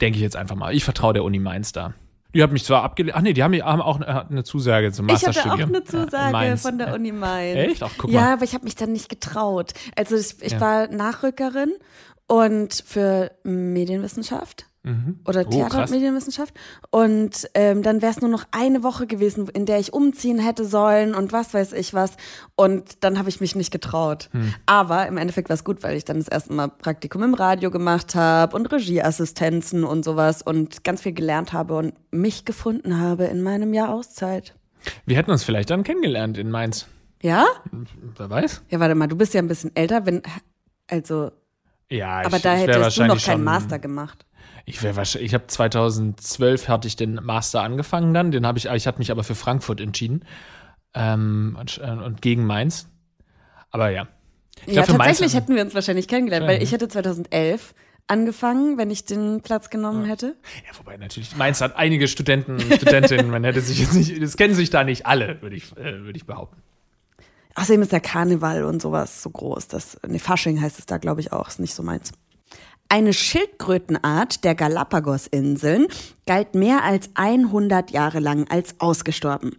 [0.00, 0.74] denke ich jetzt einfach mal.
[0.74, 1.94] Ich vertraue der Uni Mainz da.
[2.36, 5.14] Die hat mich zwar abgelehnt, ach nee, die haben, haben auch eine, Zusage zum Ich
[5.26, 5.68] hatte auch Masterstudium.
[5.70, 6.62] eine Ja, in Zusage Mainz.
[6.62, 6.94] von der Ja.
[6.94, 7.56] Uni Mainz.
[7.72, 7.82] Echt?
[7.82, 8.32] Ach, guck ja, mal.
[8.34, 9.72] aber ich habe mich dann nicht getraut.
[9.96, 10.60] Also ich, ich Ja.
[10.60, 11.72] war Nachrückerin
[12.26, 14.66] und für Medienwissenschaft
[15.24, 15.90] oder Oh, Theater- und.
[15.90, 16.54] Medienwissenschaft.
[16.90, 20.64] Und ähm, dann wäre es nur noch eine Woche gewesen, in der ich umziehen hätte
[20.64, 22.16] sollen und was weiß ich was.
[22.54, 24.28] Und dann habe ich mich nicht getraut.
[24.32, 24.54] Hm.
[24.66, 27.70] Aber im Endeffekt war es gut, weil ich dann das erste Mal Praktikum im Radio
[27.70, 33.24] gemacht habe und Regieassistenzen und sowas und ganz viel gelernt habe und mich gefunden habe
[33.24, 34.54] in meinem Jahr Auszeit.
[35.04, 36.86] Wir hätten uns vielleicht dann kennengelernt in Mainz.
[37.22, 37.46] Ja?
[38.16, 38.62] Wer weiß?
[38.70, 40.22] Ja, warte mal, du bist ja ein bisschen älter, wenn,
[40.88, 41.32] also,
[41.90, 44.25] Ja, aber ich, da ich hättest du noch keinen Master gemacht.
[44.68, 48.66] Ich wäre wahrscheinlich, ich habe 2012 hatte ich den Master angefangen dann, den habe ich,
[48.66, 50.24] ich hatte mich aber für Frankfurt entschieden
[50.92, 52.88] ähm, und, äh, und gegen Mainz.
[53.70, 54.08] Aber ja.
[54.66, 57.74] Ich ja, glaub, tatsächlich hätten wir uns wahrscheinlich kennengelernt, weil ich hätte 2011
[58.08, 60.34] angefangen, wenn ich den Platz genommen hätte.
[60.66, 64.36] Ja, wobei natürlich, Mainz hat einige Studenten und Studentinnen, man hätte sich jetzt nicht, das
[64.36, 66.60] kennen sich da nicht alle, würde ich, äh, würde ich behaupten.
[67.54, 69.68] Außerdem ist der Karneval und sowas so groß.
[69.68, 71.48] Das, nee, Fasching heißt es da, glaube ich, auch.
[71.48, 72.12] Ist nicht so meins.
[72.88, 75.88] Eine Schildkrötenart der Galapagos-Inseln
[76.24, 79.56] galt mehr als 100 Jahre lang als ausgestorben.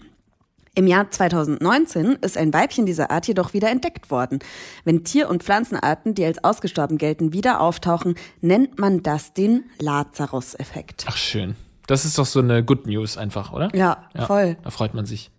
[0.75, 4.39] Im Jahr 2019 ist ein Weibchen dieser Art jedoch wieder entdeckt worden.
[4.85, 11.05] Wenn Tier- und Pflanzenarten, die als ausgestorben gelten, wieder auftauchen, nennt man das den Lazarus-Effekt.
[11.07, 11.55] Ach, schön.
[11.87, 13.75] Das ist doch so eine Good News einfach, oder?
[13.75, 14.57] Ja, voll.
[14.63, 15.31] Da freut man sich.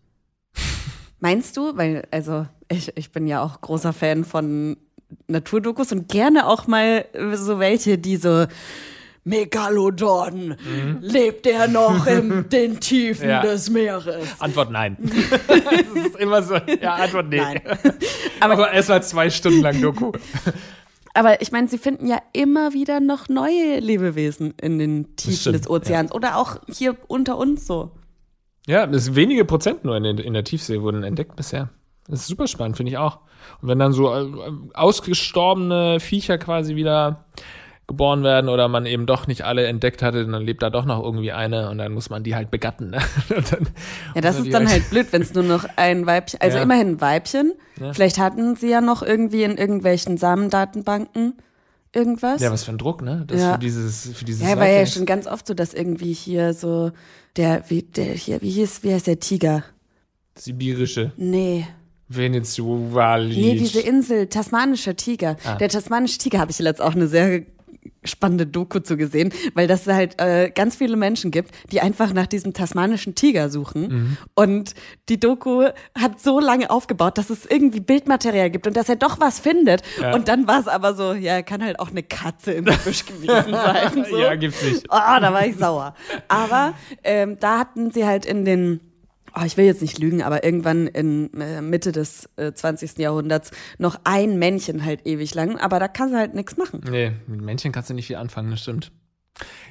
[1.20, 4.76] Meinst du, weil, also ich, ich bin ja auch großer Fan von
[5.26, 8.46] Naturdokus und gerne auch mal so welche, die so
[9.24, 10.56] Megalodon,
[11.00, 13.42] lebt er noch in den Tiefen Ja.
[13.42, 14.28] des Meeres?
[14.40, 14.96] Antwort nein.
[15.48, 16.54] das ist immer so.
[16.80, 17.36] Ja, Antwort nee.
[17.38, 17.60] Nein.
[18.40, 20.12] Aber, aber mal zwei Stunden lang Doku.
[21.12, 25.56] Aber ich meine, sie finden ja immer wieder noch neue Lebewesen in den Tiefen stimmt,
[25.56, 27.90] des Ozeans oder auch hier unter uns so.
[28.66, 31.70] Ja, das ist wenige Prozent nur in, in der Tiefsee wurden entdeckt bisher.
[32.08, 33.18] Das ist super spannend, finde ich auch.
[33.62, 34.26] Und wenn dann so äh,
[34.74, 37.24] ausgestorbene Viecher quasi wieder
[37.86, 41.02] geboren werden oder man eben doch nicht alle entdeckt hatte, dann lebt da doch noch
[41.02, 42.90] irgendwie eine und dann muss man die halt begatten.
[42.90, 42.98] Ne?
[43.28, 43.68] Dann
[44.14, 46.62] Ja, das ist dann halt blöd, wenn es nur noch ein Weibchen, also Ja.
[46.64, 47.52] immerhin ein Weibchen.
[47.80, 47.94] Ja.
[47.94, 51.34] Vielleicht hatten sie ja noch irgendwie in irgendwelchen Samendatenbanken
[51.94, 52.42] irgendwas.
[52.42, 53.24] Ja, was für ein Druck, ne?
[53.26, 53.52] Das Ja.
[53.54, 56.92] für dieses, für dieses Ja, war ja schon ganz oft so, dass irgendwie hier so
[57.38, 59.64] der, wie, der hier, wie hieß, wie heißt der Tiger?
[60.36, 61.66] sibirische Nee.
[62.08, 63.18] Venezuela.
[63.18, 65.36] Nee, diese Insel, tasmanischer Tiger.
[65.44, 65.56] Ah.
[65.56, 67.42] Der tasmanische Tiger habe ich letzt auch eine sehr
[68.04, 72.26] spannende Doku zu gesehen, weil das halt äh, ganz viele Menschen gibt, die einfach nach
[72.26, 73.88] diesem tasmanischen Tiger suchen.
[73.88, 74.16] Mhm.
[74.34, 74.74] Und
[75.08, 75.64] die Doku
[75.98, 79.82] hat so lange aufgebaut, dass es irgendwie Bildmaterial gibt und dass er doch was findet.
[80.00, 80.14] Ja.
[80.14, 83.26] Und dann war es aber so, ja, kann halt auch eine Katze im Gebüsch gewesen
[83.52, 84.04] sein.
[84.08, 84.18] So.
[84.18, 84.86] Ja, gibt's nicht.
[84.88, 85.94] Oh, da war ich sauer.
[86.28, 88.80] Aber ähm, da hatten sie halt in den,
[89.34, 92.98] oh, ich will jetzt nicht lügen, aber irgendwann in äh, Mitte des äh, 20.
[92.98, 95.58] Jahrhunderts noch ein Männchen halt ewig lang.
[95.58, 96.80] Aber da kann sie halt nichts machen.
[96.88, 98.92] Nee, mit Männchen kannst du nicht viel anfangen, das stimmt.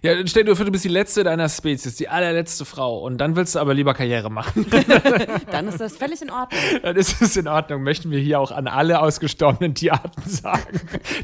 [0.02, 3.36] Ja, stell dir vor, du bist die letzte deiner Spezies, die allerletzte Frau und dann
[3.36, 4.66] willst du aber lieber Karriere machen.
[5.52, 6.60] Dann ist das völlig in Ordnung.
[6.84, 7.82] dann ist es in Ordnung.
[7.84, 10.80] Möchten wir hier auch an alle ausgestorbenen Tierarten sagen,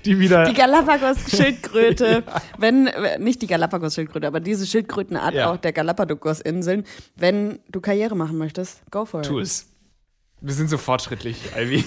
[0.06, 0.46] die wieder.
[0.46, 2.24] Die Galapagos-Schildkröte,
[2.58, 5.52] wenn, äh, nicht die Galapagos-Schildkröte, aber diese Schildkrötenart Ja.
[5.52, 9.28] auch der Galapagos-Inseln, wenn du Karriere machen möchtest, go for it.
[9.28, 9.68] tu es.
[10.42, 11.86] Wir sind so fortschrittlich, Ivy.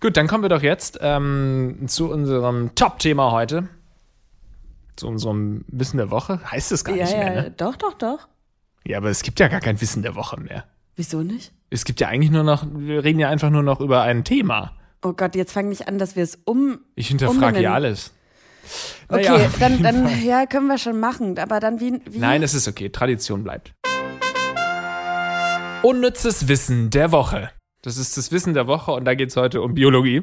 [0.00, 3.68] Gut, dann kommen wir doch jetzt ähm, zu unserem Top-Thema heute.
[5.00, 6.40] Zu unserem Wissen der Woche.
[6.50, 7.50] Heißt es gar Ja, nicht mehr, ja, ne?
[7.56, 8.28] doch, doch, doch.
[8.86, 10.64] Ja, aber es gibt ja gar kein Wissen der Woche mehr.
[10.96, 11.52] Wieso nicht?
[11.70, 14.72] Es gibt ja eigentlich nur noch, wir reden ja einfach nur noch über ein Thema.
[15.02, 16.78] Oh Gott, jetzt fang nicht an, dass wir es um.
[16.94, 18.12] Ich hinterfrage ja alles.
[19.08, 20.18] Okay, Naja, auf dann, dann, Fall.
[20.20, 21.38] ja, können wir schon machen.
[21.38, 22.00] Aber dann wie.
[22.08, 22.90] wie Nein, es ist okay.
[22.90, 23.72] Tradition bleibt.
[25.82, 27.50] Unnützes Wissen der Woche.
[27.82, 30.22] Das ist das Wissen der Woche und da geht es heute um Biologie.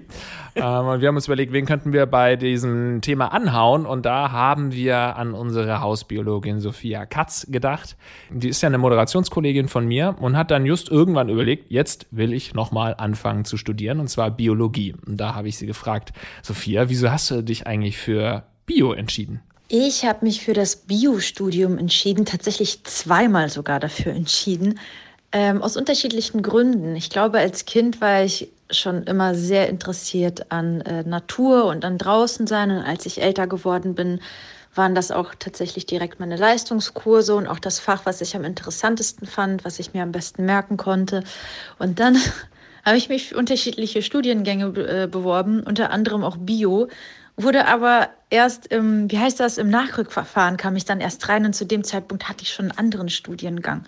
[0.55, 3.87] ähm, und wir haben uns überlegt, wen könnten wir bei diesem Thema anhauen.
[3.87, 7.97] Und da haben wir an unsere Hausbiologin Sophia Katz gedacht.
[8.29, 12.31] Die ist ja eine Moderationskollegin von mir und hat dann just irgendwann überlegt, jetzt will
[12.31, 14.93] ich nochmal anfangen zu studieren und zwar Biologie.
[15.07, 19.41] Und da habe ich sie gefragt, Sophia, wieso hast du dich eigentlich für Bio entschieden?
[19.67, 24.79] Ich habe mich für das Bio-Studium entschieden, tatsächlich zweimal sogar dafür entschieden,
[25.31, 26.95] ähm, aus unterschiedlichen Gründen.
[26.95, 31.97] Ich glaube, als Kind war ich schon immer sehr interessiert an äh, Natur und an
[31.97, 32.71] draußen sein.
[32.71, 34.19] Und als ich älter geworden bin,
[34.75, 39.27] waren das auch tatsächlich direkt meine Leistungskurse und auch das Fach, was ich am interessantesten
[39.27, 41.23] fand, was ich mir am besten merken konnte.
[41.79, 42.17] Und dann
[42.85, 46.87] habe ich mich für unterschiedliche Studiengänge äh, beworben, unter anderem auch Bio.
[47.35, 51.53] Wurde aber erst im, wie heißt das, im Nachrückverfahren kam ich dann erst rein und
[51.53, 53.83] zu dem Zeitpunkt hatte ich schon einen anderen Studiengang.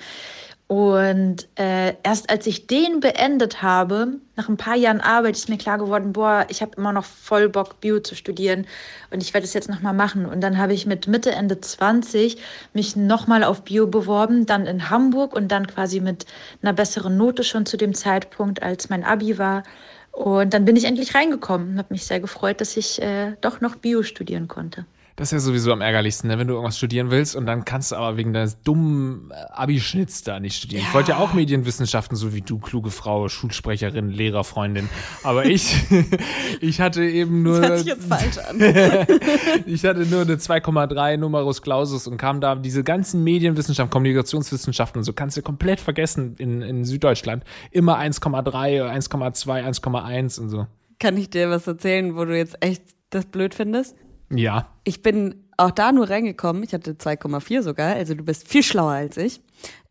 [0.70, 5.58] Und äh, erst als ich den beendet habe, nach ein paar Jahren Arbeit, ist mir
[5.58, 8.68] klar geworden, boah, ich habe immer noch voll Bock, Bio zu studieren
[9.10, 10.28] und ich werde es jetzt nochmal machen.
[10.28, 12.38] Und dann habe ich mit Mitte, Ende 20
[12.74, 16.28] mich nochmal auf Bio beworben, dann in Hamburg und dann quasi mit
[16.62, 19.64] einer besseren Note schon zu dem Zeitpunkt, als mein Abi war.
[20.12, 23.60] Und dann bin ich endlich reingekommen und habe mich sehr gefreut, dass ich äh, doch
[23.60, 24.86] noch Bio studieren konnte.
[25.20, 26.40] Das ist ja sowieso am ärgerlichsten, ne?
[26.40, 30.24] wenn du irgendwas studieren willst und dann kannst du aber wegen deines dummen äh, Abischnitts
[30.24, 30.86] da nicht studieren.
[30.88, 34.88] Ich wollte ja auch Medienwissenschaften, so wie du, kluge Frau, Schulsprecherin, Lehrerfreundin.
[35.24, 35.76] Aber ich,
[36.62, 38.62] ich hatte eben nur, Das hört sich jetzt falsch an.
[39.66, 45.04] ich hatte nur eine 2,3 Numerus Clausus und kam da diese ganzen Medienwissenschaften, Kommunikationswissenschaften und
[45.04, 47.44] so kannst du komplett vergessen in, in Süddeutschland.
[47.72, 50.68] Immer 1,3, 1,2, 1,1 und so.
[50.98, 53.98] Kann ich dir was erzählen, wo du jetzt echt das blöd findest?
[54.32, 54.68] Ja.
[54.84, 56.64] Ich bin auch da nur reingekommen.
[56.64, 57.94] Ich hatte 2,4 sogar.
[57.94, 59.42] Also du bist viel schlauer als ich.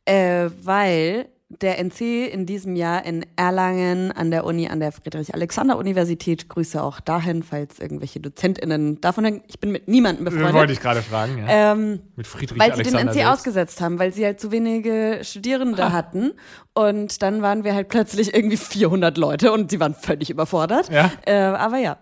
[0.04, 6.48] Äh, weil der NC in diesem Jahr in Erlangen an der Uni, an der Friedrich-Alexander-Universität,
[6.48, 9.42] Grüße auch dahin, falls irgendwelche DozentInnen davon hängen.
[9.48, 10.52] Ich bin mit niemandem befreundet.
[10.52, 11.72] Wollte ich gerade fragen, ja.
[11.72, 13.30] Ähm, Mit Friedrich weil sie den NC selbst.
[13.32, 16.32] ausgesetzt haben, weil sie halt zu wenige Studierende hatten.
[16.74, 20.90] Und dann waren wir halt plötzlich irgendwie 400 Leute und sie waren völlig überfordert.
[20.92, 21.10] Ja.
[21.24, 21.96] Äh, aber ja.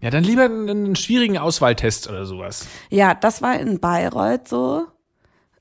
[0.00, 2.66] Ja, dann lieber einen, einen schwierigen Auswahltest oder sowas.
[2.90, 4.86] Ja, das war in Bayreuth so.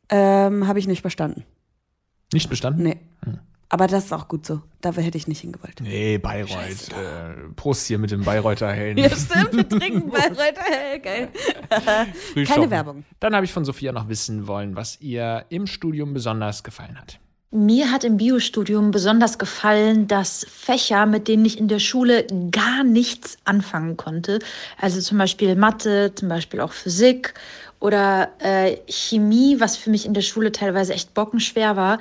[0.09, 1.43] Ähm, Habe ich nicht bestanden.
[2.31, 2.83] Nicht bestanden?
[2.83, 2.97] Nee.
[3.69, 4.61] Aber das ist auch gut so.
[4.79, 5.81] Da hätte ich nicht hingewollt.
[5.81, 6.89] Nee, Bayreuth.
[6.93, 8.97] Äh, Prost hier mit dem Bayreuther Hellen.
[8.97, 9.53] Ja, stimmt.
[9.53, 10.99] Wir trinken Bayreuther Hell.
[10.99, 11.29] Geil.
[12.45, 12.69] Keine.
[12.71, 13.03] Werbung.
[13.19, 17.19] Dann habe ich von Sophia noch wissen wollen, was ihr im Studium besonders gefallen hat.
[17.51, 22.83] Mir hat im Biostudium besonders gefallen, dass Fächer, mit denen ich in der Schule gar
[22.83, 24.39] nichts anfangen konnte,
[24.77, 27.33] also zum Beispiel Mathe, zum Beispiel auch Physik
[27.79, 31.99] oder äh, Chemie, was für mich in der Schule teilweise echt bockenschwer war.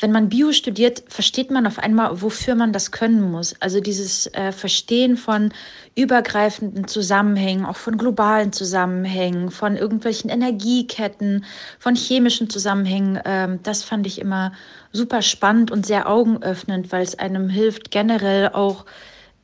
[0.00, 3.54] Wenn man Bio studiert, versteht man auf einmal, wofür man das können muss.
[3.60, 5.52] Also dieses äh, Verstehen von
[5.94, 11.44] übergreifenden Zusammenhängen, auch von globalen Zusammenhängen, von irgendwelchen Energieketten,
[11.78, 14.52] von chemischen Zusammenhängen, ähm, das fand ich immer
[14.94, 18.86] super spannend und sehr augenöffnend, weil es einem hilft, generell auch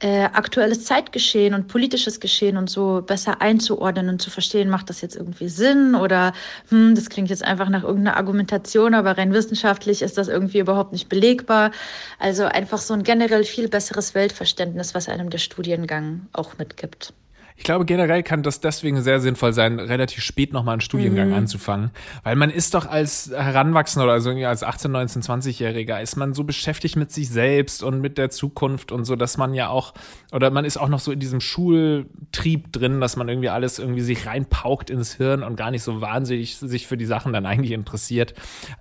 [0.03, 5.03] äh, aktuelles Zeitgeschehen und politisches Geschehen und so besser einzuordnen und zu verstehen, macht das
[5.03, 6.33] jetzt irgendwie Sinn oder
[6.71, 10.93] hm, das klingt jetzt einfach nach irgendeiner Argumentation, aber rein wissenschaftlich ist das irgendwie überhaupt
[10.93, 11.71] nicht belegbar.
[12.19, 17.13] Also einfach so ein generell viel besseres Weltverständnis, was einem der Studiengang auch mitgibt.
[17.61, 21.91] Ich glaube, generell kann das deswegen sehr sinnvoll sein, relativ spät nochmal einen Studiengang anzufangen.
[22.23, 26.33] Weil man ist doch als Heranwachsender oder also irgendwie als 18-, 19-, 20-Jähriger ist man
[26.33, 29.93] so beschäftigt mit sich selbst und mit der Zukunft und so, dass man ja auch,
[30.33, 34.01] oder man ist auch noch so in diesem Schultrieb drin, dass man irgendwie alles irgendwie
[34.01, 37.73] sich reinpaukt ins Hirn und gar nicht so wahnsinnig sich für die Sachen dann eigentlich
[37.73, 38.33] interessiert,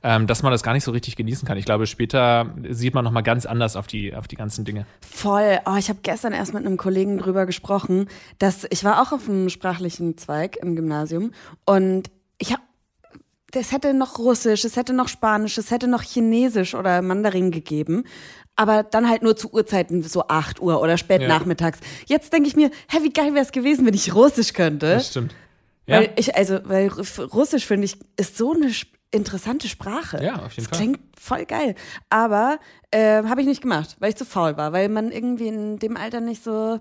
[0.04, 1.58] ähm, dass man das gar nicht so richtig genießen kann.
[1.58, 4.86] Ich glaube, später sieht man nochmal ganz anders auf die, auf die ganzen Dinge.
[5.02, 5.60] Voll.
[5.65, 9.27] Oh, ich habe gestern erst mit einem Kollegen drüber gesprochen, dass ich war auch auf
[9.29, 11.32] einem sprachlichen Zweig im Gymnasium
[11.65, 12.62] und ich habe
[13.53, 18.03] es hätte noch Russisch, es hätte noch Spanisch, es hätte noch Chinesisch oder Mandarin gegeben.
[18.55, 21.27] Aber dann halt nur zu Uhrzeiten, so 8 Uhr oder spät Ja.
[21.29, 21.79] nachmittags.
[22.05, 24.93] Jetzt denke ich mir, hä, wie geil wäre es gewesen, wenn ich Russisch könnte.
[24.95, 25.34] Das stimmt.
[25.88, 28.71] Ja, Weil ich, also, weil Russisch finde ich, ist so eine
[29.12, 30.23] interessante Sprache.
[30.23, 30.77] Ja, auf jeden das Fall.
[30.77, 31.73] klingt voll geil.
[32.12, 32.60] Aber
[32.91, 35.97] äh, habe ich nicht gemacht, weil ich zu faul war, weil man irgendwie in dem
[35.97, 36.79] Alter nicht so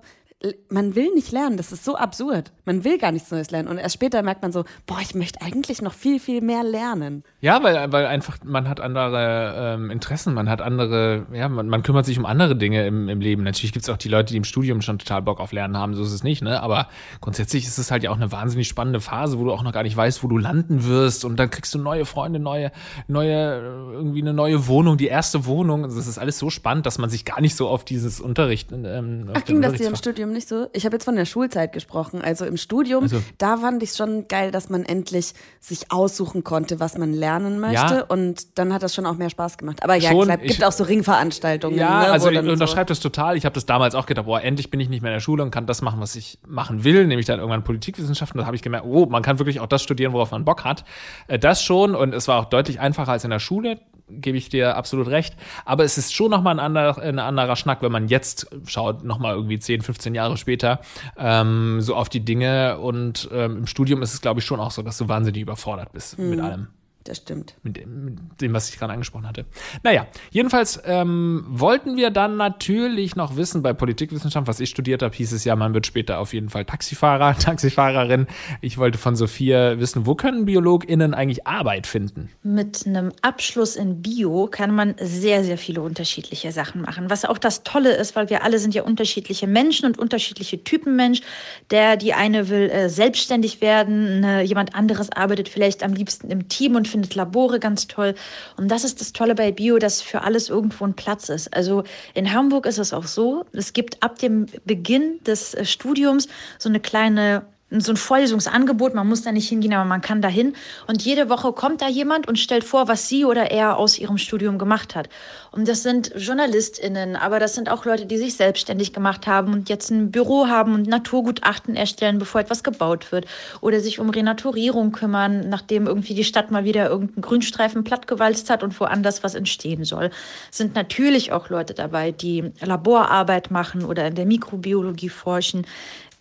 [0.69, 1.57] man will nicht lernen.
[1.57, 2.53] Das ist so absurd.
[2.65, 3.69] Man will gar nichts Neues lernen.
[3.69, 7.25] Und erst später merkt man so, boah, ich möchte eigentlich noch viel, viel mehr lernen.
[7.41, 11.83] Ja, weil, weil einfach man hat andere ähm, Interessen, man hat andere, ja, man, man
[11.83, 13.43] kümmert sich um andere Dinge im, im Leben.
[13.43, 15.95] Natürlich gibt es auch die Leute, die im Studium schon total Bock auf Lernen haben,
[15.95, 16.63] so ist es nicht, ne?
[16.63, 16.87] Aber
[17.21, 19.83] grundsätzlich ist es halt ja auch eine wahnsinnig spannende Phase, wo du auch noch gar
[19.83, 21.25] nicht weißt, wo du landen wirst.
[21.25, 22.71] Und dann kriegst du neue Freunde, neue,
[23.09, 25.83] neue, irgendwie eine neue Wohnung, die erste Wohnung.
[25.83, 28.71] Also das ist alles so spannend, dass man sich gar nicht so auf dieses Unterricht.
[28.71, 30.69] Ähm, Ach, ging das dir im Studium nicht so?
[30.73, 32.23] Ich habe jetzt von der Schulzeit gesprochen.
[32.23, 36.81] Also im Studium, also, da fand ich schon geil, dass man endlich sich aussuchen konnte,
[36.81, 37.77] was man lernen möchte.
[37.77, 39.83] Ja, und dann hat das schon auch mehr Spaß gemacht.
[39.83, 41.79] Aber ja, klar, gibt ich, auch so Ringveranstaltungen.
[41.79, 43.37] Ja, ne, also ich unterschreibe so das total.
[43.37, 45.43] Ich habe das damals auch gedacht, boah, endlich bin ich nicht mehr in der Schule
[45.43, 48.39] und kann das machen, was ich machen will, nämlich dann irgendwann Politikwissenschaften.
[48.39, 50.85] Da habe ich gemerkt, oh, man kann wirklich auch das studieren, worauf man Bock hat.
[51.27, 53.79] Äh, das schon und es war auch deutlich einfacher als in der Schule
[54.11, 55.37] gebe ich dir absolut recht.
[55.65, 59.35] Aber es ist schon nochmal ein anderer, ein anderer Schnack, wenn man jetzt schaut, nochmal
[59.35, 60.81] irgendwie 10, 15 Jahre später,
[61.17, 62.79] ähm, so auf die Dinge.
[62.79, 65.93] Und ähm, im Studium ist es, glaube ich, schon auch so, dass du wahnsinnig überfordert
[65.93, 66.31] bist mhm.
[66.31, 66.69] mit allem
[67.09, 67.55] das stimmt.
[67.63, 69.47] Mit dem, mit dem, was ich gerade angesprochen hatte.
[69.83, 75.15] Naja, jedenfalls ähm, wollten wir dann natürlich noch wissen, bei Politikwissenschaft, was ich studiert habe,
[75.15, 78.27] hieß es ja, man wird später auf jeden Fall Taxifahrer, Taxifahrerin.
[78.61, 82.29] Ich wollte von Sophia wissen, wo können BiologInnen eigentlich Arbeit finden?
[82.43, 87.09] Mit einem Abschluss in Bio kann man sehr, sehr viele unterschiedliche Sachen machen.
[87.09, 90.97] Was auch das Tolle ist, weil wir alle sind ja unterschiedliche Menschen und unterschiedliche Typen
[90.97, 91.23] Mensch.
[91.71, 96.49] Der, die eine will äh, selbstständig werden, ne, jemand anderes arbeitet vielleicht am liebsten im
[96.49, 98.15] Team und findet findet Labore ganz toll.
[98.57, 101.55] Und das ist das Tolle bei Bio, dass für alles irgendwo ein Platz ist.
[101.55, 101.85] Also
[102.15, 106.69] in Hamburg ist es auch so, es gibt ab dem Beginn des äh, Studiums so
[106.69, 110.55] eine kleine so ein Vorlesungsangebot, man muss da nicht hingehen, aber man kann da hin.
[110.87, 114.17] Und jede Woche kommt da jemand und stellt vor, was sie oder er aus ihrem
[114.17, 115.11] Studium gemacht hat.
[115.51, 119.69] Und das sind JournalistInnen, aber das sind auch Leute, die sich selbstständig gemacht haben und
[119.69, 123.27] jetzt ein Büro haben und Naturgutachten erstellen, bevor etwas gebaut wird.
[123.61, 128.63] Oder sich um Renaturierung kümmern, nachdem irgendwie die Stadt mal wieder irgendeinen Grünstreifen plattgewalzt hat
[128.63, 130.11] und woanders was entstehen soll.
[130.51, 135.67] Sind natürlich auch Leute dabei, die Laborarbeit machen oder in der Mikrobiologie forschen.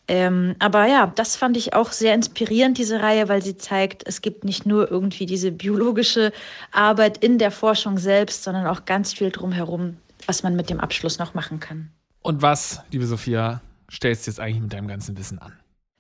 [0.08, 4.22] Ähm, aber ja, das fand ich auch sehr inspirierend, diese Reihe, weil sie zeigt, es
[4.22, 6.32] gibt nicht nur irgendwie diese biologische
[6.72, 11.20] Arbeit in der Forschung selbst, sondern auch ganz viel drumherum, was man mit dem Abschluss
[11.20, 11.92] noch machen kann.
[12.22, 15.54] Und was, liebe Sophia, stellst du jetzt eigentlich mit deinem ganzen Wissen an?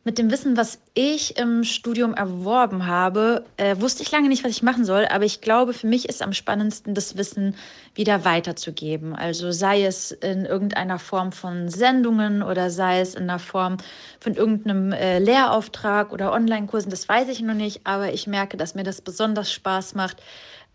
[0.07, 4.51] Mit dem Wissen, was ich im Studium erworben habe, äh, wusste ich lange nicht, was
[4.51, 5.05] ich machen soll.
[5.05, 7.55] Aber ich glaube, für mich ist am spannendsten, das Wissen
[7.93, 9.17] wieder weiterzugeben.
[9.17, 13.75] Also sei es in irgendeiner Form von Sendungen oder sei es in der Form
[14.21, 16.89] von irgendeinem äh, Lehrauftrag oder Online-Kursen.
[16.89, 17.81] Das weiß ich noch nicht.
[17.83, 20.23] Aber ich merke, dass mir das besonders Spaß macht,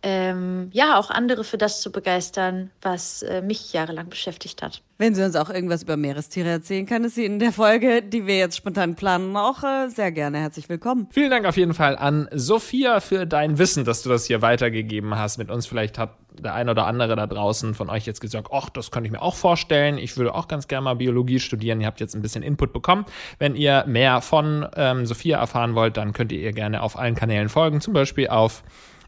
[0.02, 4.82] ähm, ja, auch andere für das zu begeistern, was äh, mich jahrelang beschäftigt hat.
[4.98, 8.26] Wenn sie uns auch irgendwas über Meerestiere erzählen kann, ist sie in der Folge, die
[8.26, 11.08] wir jetzt spontan planen, auch äh, sehr gerne herzlich willkommen.
[11.10, 15.16] Vielen Dank auf jeden Fall an Sophia für dein Wissen, dass du das hier weitergegeben
[15.16, 15.66] hast mit uns.
[15.66, 19.06] Vielleicht hat der ein oder andere da draußen von euch jetzt gesagt, ach, das könnte
[19.06, 19.98] ich mir auch vorstellen.
[19.98, 21.80] Ich würde auch ganz gerne mal Biologie studieren.
[21.80, 23.04] Ihr habt jetzt ein bisschen Input bekommen.
[23.38, 27.14] Wenn ihr mehr von ähm, Sophia erfahren wollt, dann könnt ihr ihr gerne auf allen
[27.14, 28.62] Kanälen folgen, zum Beispiel auf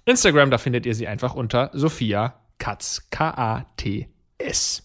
[0.05, 3.07] Instagram, da findet ihr sie einfach unter Sophia Katz.
[3.11, 4.83] K-A-T-S.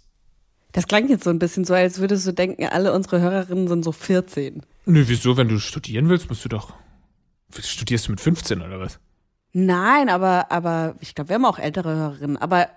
[0.71, 3.84] Das klang jetzt so ein bisschen so, als würdest du denken, alle unsere Hörerinnen sind
[3.84, 4.62] so 14.
[4.86, 5.36] Nö, wieso?
[5.36, 6.73] Wenn du studieren willst, musst du doch.
[7.60, 8.99] Studierst du mit 15 oder was?
[9.51, 12.38] Nein, aber, aber ich glaube, wir haben auch ältere Hörerinnen.
[12.38, 12.67] Aber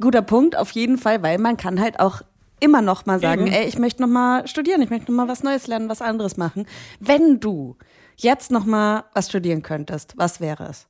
[0.00, 2.22] guter Punkt auf jeden Fall, weil man kann halt auch
[2.58, 3.54] immer noch mal sagen, Eben.
[3.54, 6.36] ey, ich möchte noch mal studieren, ich möchte noch mal was Neues lernen, was anderes
[6.36, 6.66] machen.
[7.00, 7.76] Wenn du
[8.16, 10.88] jetzt noch mal was studieren könntest, was wäre es?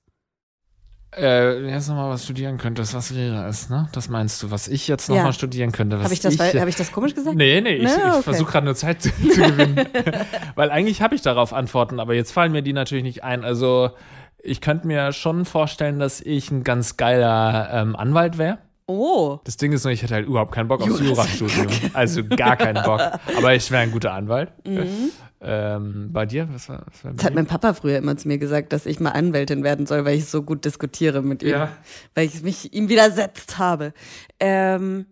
[1.17, 3.89] Äh, jetzt nochmal was studieren könntest, was wäre es, ne?
[3.93, 5.33] Das meinst du, was ich jetzt nochmal ja.
[5.33, 6.03] studieren könnte.
[6.03, 7.37] Habe ich, das, hab ich das komisch gesagt?
[7.37, 8.19] Nee, nee, ich, okay.
[8.19, 9.87] ich versuche gerade nur Zeit zu, zu gewinnen.
[10.55, 13.45] Weil eigentlich habe ich darauf Antworten, aber jetzt fallen mir die natürlich nicht ein.
[13.45, 13.91] Also
[14.43, 18.59] ich könnte mir schon vorstellen, dass ich ein ganz geiler ähm, Anwalt wäre.
[18.87, 19.39] Oh.
[19.45, 21.69] Das Ding ist nur, ich hätte halt überhaupt keinen Bock aufs Jurastudium.
[21.93, 23.01] Also gar keinen Bock.
[23.37, 24.51] Aber ich wäre ein guter Anwalt.
[24.67, 25.11] Mhm.
[25.45, 26.49] Ähm, bei dir?
[26.53, 29.01] Was war, was war das hat mein Papa früher immer zu mir gesagt, dass ich
[29.01, 31.51] mal Anwältin werden soll, weil ich so gut diskutiere mit ihm.
[31.51, 31.73] Ja.
[32.15, 33.93] Weil ich mich ihm widersetzt habe.
[34.39, 35.07] Ähm,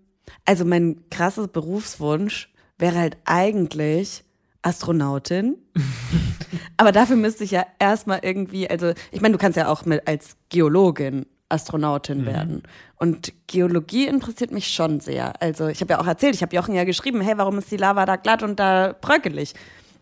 [0.44, 4.24] also mein krasses Berufswunsch wäre halt eigentlich
[4.62, 5.56] Astronautin.
[6.76, 10.06] Aber dafür müsste ich ja erstmal irgendwie, also ich meine, du kannst ja auch mit
[10.06, 12.26] als Geologin Astronautin mhm.
[12.26, 12.62] werden.
[12.96, 15.40] Und Geologie interessiert mich schon sehr.
[15.42, 17.76] Also ich habe ja auch erzählt, ich habe Jochen ja geschrieben, hey, warum ist die
[17.76, 19.54] Lava da glatt und da bröckelig?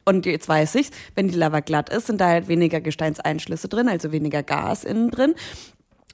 [0.09, 3.90] Und jetzt weiß ich's, wenn die Lava glatt ist, sind da halt weniger Gesteinseinschlüsse drin,
[3.90, 5.34] also weniger Gas innen drin.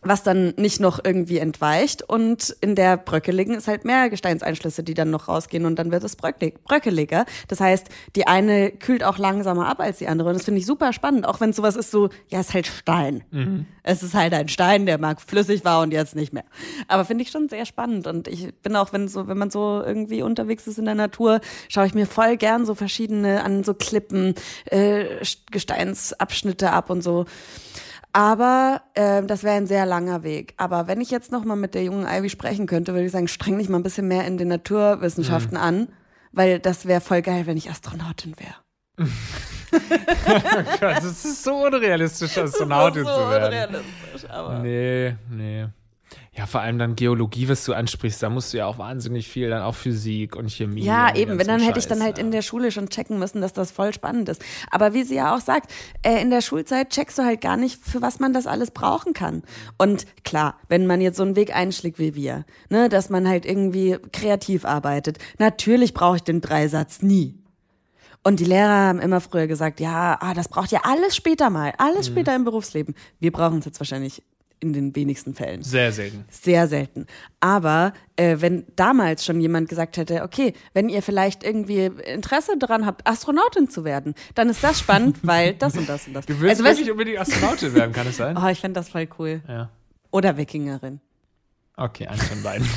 [0.05, 2.03] Was dann nicht noch irgendwie entweicht.
[2.03, 6.05] Und in der bröckeligen ist halt mehr Gesteinseinschlüsse, die dann noch rausgehen und dann wird
[6.05, 7.25] es bröckelig, bröckeliger.
[7.49, 10.29] Das heißt, die eine kühlt auch langsamer ab als die andere.
[10.29, 12.55] Und das finde ich super spannend, auch wenn es sowas ist so, ja, es ist
[12.55, 13.25] halt Stein.
[13.31, 13.67] Mhm.
[13.83, 16.45] Es ist halt ein Stein, der mal flüssig war und jetzt nicht mehr.
[16.89, 18.07] Aber finde ich schon sehr spannend.
[18.07, 21.41] Und ich bin auch, wenn so, wenn man so irgendwie unterwegs ist in der Natur,
[21.69, 24.35] schaue ich mir voll gern so verschiedene an so Klippen,
[24.67, 25.05] äh,
[25.51, 27.27] Gesteinsabschnitte ab und so.
[28.15, 30.55] Aber äh, das wäre ein sehr langer Weg.
[30.57, 33.27] Aber wenn ich jetzt noch mal mit der jungen Ivy sprechen könnte, würde ich sagen,
[33.27, 35.65] streng dich mal ein bisschen mehr in den Naturwissenschaften mhm.
[35.65, 35.89] an,
[36.31, 38.55] weil das wäre voll geil, wenn ich Astronautin wäre.
[39.01, 39.09] oh
[40.81, 43.75] Gott, das ist so unrealistisch, Astronautin so zu werden.
[43.75, 45.67] Unrealistisch, aber nee, nee.
[46.37, 49.51] Ja, vor allem dann Geologie, was du ansprichst, da musst du ja auch wahnsinnig viel,
[49.51, 50.83] dann auch Physik und Chemie.
[50.83, 52.25] Ja, eben, wenn dann hätte ich dann halt ja.
[52.25, 54.43] in der Schule schon checken müssen, dass das voll spannend ist.
[54.73, 55.73] Aber wie sie ja auch sagt,
[56.03, 59.13] äh, in der Schulzeit checkst du halt gar nicht, für was man das alles brauchen
[59.13, 59.45] kann.
[59.79, 63.47] Und klar, wenn man jetzt so einen Weg einschlägt wie wir, ne, dass man halt
[63.47, 67.39] irgendwie kreativ arbeitet, natürlich brauche ich den Dreisatz nie.
[68.25, 71.75] Und die Lehrer haben immer früher gesagt, ja, ah, das braucht ja alles später mal,
[71.79, 72.15] alles mhm.
[72.15, 72.97] später im Berufsleben.
[73.21, 74.25] Wir brauchen es jetzt wahrscheinlich
[74.65, 75.63] in den wenigsten Fällen.
[75.63, 76.25] Sehr selten.
[76.31, 77.07] Sehr selten.
[77.41, 82.87] Aber äh, wenn damals schon jemand gesagt hätte, okay, wenn ihr vielleicht irgendwie Interesse daran
[82.87, 86.27] habt, Astronautin zu werden, dann ist das spannend, weil das und das und das.
[86.27, 88.37] Du willst also, wirklich unbedingt Astronautin werden, kann es sein?
[88.37, 89.43] Oh, ich fände das voll cool.
[89.47, 89.71] Ja.
[90.11, 91.01] Oder Wikingerin.
[91.77, 92.69] Okay, eins von beiden.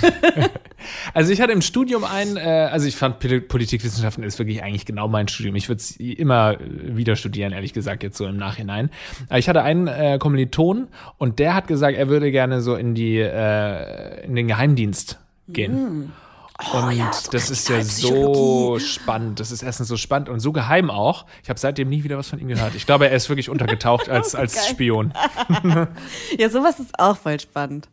[1.14, 5.08] also ich hatte im Studium ein, äh, also ich fand Politikwissenschaften ist wirklich eigentlich genau
[5.08, 5.56] mein Studium.
[5.56, 8.90] Ich würde es immer wieder studieren, ehrlich gesagt, jetzt so im Nachhinein.
[9.30, 10.88] Aber ich hatte einen äh, Kommiliton
[11.20, 15.74] und der hat gesagt, er würde gerne so in die, äh, in den Geheimdienst gehen.
[15.74, 16.12] Mm.
[16.74, 19.40] Oh, und ja, das ist ja so spannend.
[19.40, 21.28] Das ist erstens so spannend und so geheim auch.
[21.44, 22.74] Ich habe seitdem nie wieder was von ihm gehört.
[22.74, 25.14] Ich glaube, er ist wirklich untergetaucht als, als Spion.
[26.40, 27.90] ja, sowas ist auch voll spannend.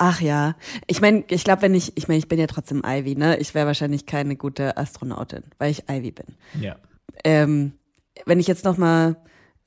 [0.00, 0.54] Ach ja,
[0.86, 3.36] ich meine, ich glaube, wenn ich, ich meine, ich bin ja trotzdem Ivy, ne?
[3.38, 6.36] Ich wäre wahrscheinlich keine gute Astronautin, weil ich Ivy bin.
[6.60, 6.76] Ja.
[7.24, 7.72] Ähm,
[8.24, 9.16] wenn ich jetzt noch mal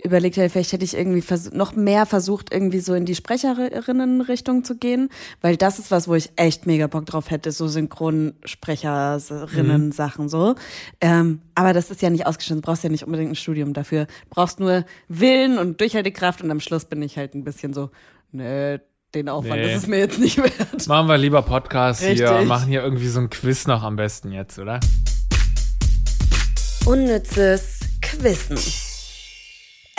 [0.02, 1.22] überlegt hätte, vielleicht hätte ich irgendwie
[1.52, 5.10] noch mehr versucht, irgendwie so in die Sprecherinnenrichtung zu gehen,
[5.42, 10.30] weil das ist was, wo ich echt mega Bock drauf hätte, so Synchronsprecherinnen-Sachen mhm.
[10.30, 10.56] so.
[11.02, 14.06] Ähm, aber das ist ja nicht ausgeschlossen, du brauchst ja nicht unbedingt ein Studium dafür.
[14.06, 17.90] Du brauchst nur Willen und Durchhaltekraft und am Schluss bin ich halt ein bisschen so,
[18.32, 18.80] ne,
[19.16, 19.62] den Aufwand.
[19.62, 19.74] Nee.
[19.74, 20.88] Das ist mir jetzt nicht wert.
[20.88, 22.28] Machen wir lieber Podcast Richtig.
[22.28, 24.80] hier machen hier irgendwie so ein Quiz noch am besten jetzt, oder?
[26.86, 28.58] Unnützes Quizzen.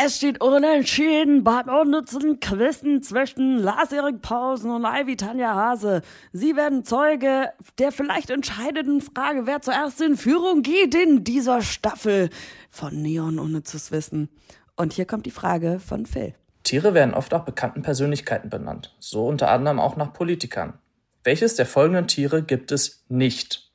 [0.05, 6.03] Es steht unentschieden beim unnützen Quizzen zwischen Lars-Erik Pausen und Ivy Tanja Hase.
[6.33, 12.31] Sie werden Zeuge der vielleicht entscheidenden Frage, wer zuerst in Führung geht in dieser Staffel
[12.71, 14.29] von Neon Unnützes Wissen.
[14.75, 16.35] Und hier kommt die Frage von Phil.
[16.63, 20.79] Tiere werden oft nach bekannten Persönlichkeiten benannt, so unter anderem auch nach Politikern.
[21.25, 23.71] Welches der folgenden Tiere gibt es nicht?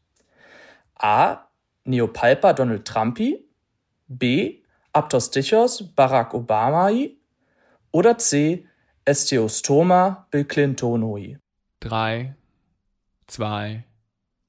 [0.95, 1.47] A.
[1.85, 3.45] Neopalpa Donald Trumpi,
[4.07, 4.61] B.
[4.93, 7.11] Aptostichos Barack Obamai
[7.91, 8.65] oder C.
[9.05, 11.37] Esteostoma Bill Clintonoi.
[11.79, 12.35] Drei,
[13.27, 13.85] zwei,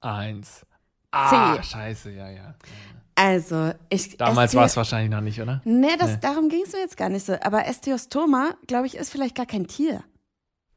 [0.00, 0.66] eins.
[1.10, 1.62] Ah, C.
[1.62, 2.54] scheiße, ja, ja.
[3.18, 4.16] Also, ich.
[4.16, 5.60] Damals war es wahrscheinlich noch nicht, oder?
[5.64, 6.18] Nee, das, nee.
[6.20, 7.34] darum ging es mir jetzt gar nicht so.
[7.42, 10.04] Aber Esteostoma, glaube ich, ist vielleicht gar kein Tier.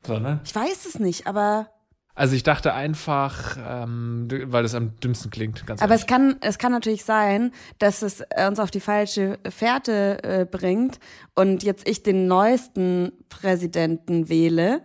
[0.03, 0.39] Sondern?
[0.43, 1.69] Ich weiß es nicht, aber.
[2.15, 5.67] Also ich dachte einfach, ähm, weil das am dümmsten klingt.
[5.67, 10.23] Ganz Aber es kann, es kann natürlich sein, dass es uns auf die falsche Fährte
[10.23, 10.99] äh, bringt
[11.35, 14.81] und jetzt ich den neuesten Präsidenten wähle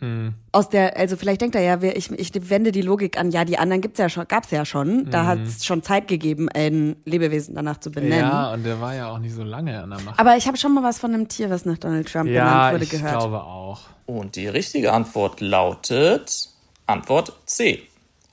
[0.00, 0.34] Mhm.
[0.52, 3.58] Aus der, also vielleicht denkt er ja, ich, ich wende die Logik an, ja, die
[3.58, 5.10] anderen gibt's ja schon, gab's ja schon.
[5.10, 5.26] Da mhm.
[5.26, 8.20] hat es schon Zeit gegeben, ein Lebewesen danach zu benennen.
[8.20, 10.18] Ja, und der war ja auch nicht so lange an der Macht.
[10.18, 12.74] Aber ich habe schon mal was von einem Tier, was nach Donald Trump ja, benannt
[12.74, 13.12] wurde, gehört.
[13.12, 13.80] Ja, ich glaube auch.
[14.06, 16.48] Und die richtige Antwort lautet
[16.86, 17.82] Antwort C.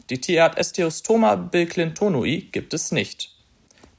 [0.10, 3.32] Die Tierart Esteostoma billclintonui gibt es nicht.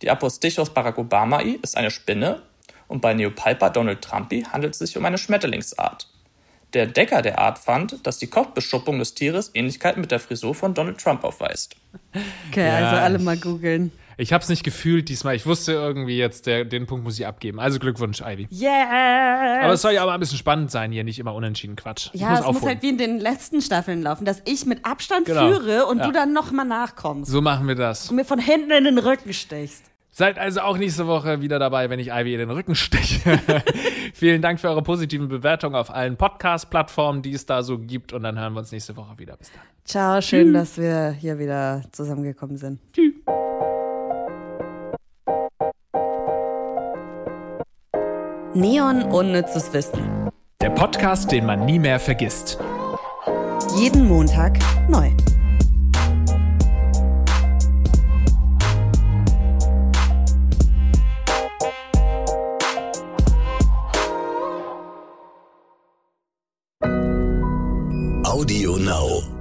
[0.02, 2.42] Die Apostichos baracobamai ist eine Spinne
[2.88, 6.08] und bei Neopalpa Donald Trumpi handelt es sich um eine Schmetterlingsart.
[6.74, 10.74] Der Entdecker der Art fand, dass die Kopfbeschuppung des Tieres Ähnlichkeit mit der Frisur von
[10.74, 11.76] Donald Trump aufweist.
[12.50, 13.92] Okay, ja, also alle mal googeln.
[14.18, 15.36] Ich habe es nicht gefühlt diesmal.
[15.36, 17.60] Ich wusste irgendwie jetzt, der, den Punkt muss ich abgeben.
[17.60, 18.48] Also Glückwunsch, Ivy.
[18.50, 19.62] Yeah!
[19.62, 22.08] Aber es soll ja aber ein bisschen spannend sein hier, nicht immer unentschieden Quatsch.
[22.14, 22.54] Ja, es aufholen.
[22.54, 25.48] muss halt wie in den letzten Staffeln laufen, dass ich mit Abstand genau.
[25.48, 26.06] führe und ja.
[26.06, 27.30] du dann nochmal nachkommst.
[27.30, 28.08] So machen wir das.
[28.08, 29.84] Und mir von hinten in den Rücken stichst.
[30.18, 33.38] Seid also auch nächste Woche wieder dabei, wenn ich Ivy in den Rücken steche.
[34.14, 38.14] Vielen Dank für eure positiven Bewertungen auf allen Podcast-Plattformen, die es da so gibt.
[38.14, 39.36] Und dann hören wir uns nächste Woche wieder.
[39.36, 39.60] Bis dann.
[39.84, 40.54] Ciao, schön, Tschüss.
[40.54, 42.80] dass wir hier wieder zusammengekommen sind.
[42.94, 43.12] Tschüss.
[48.54, 50.30] Neon unnützes Wissen.
[50.62, 52.58] Der Podcast, den man nie mehr vergisst.
[53.76, 54.58] Jeden Montag
[54.88, 55.10] neu.
[68.36, 69.35] Audio Now.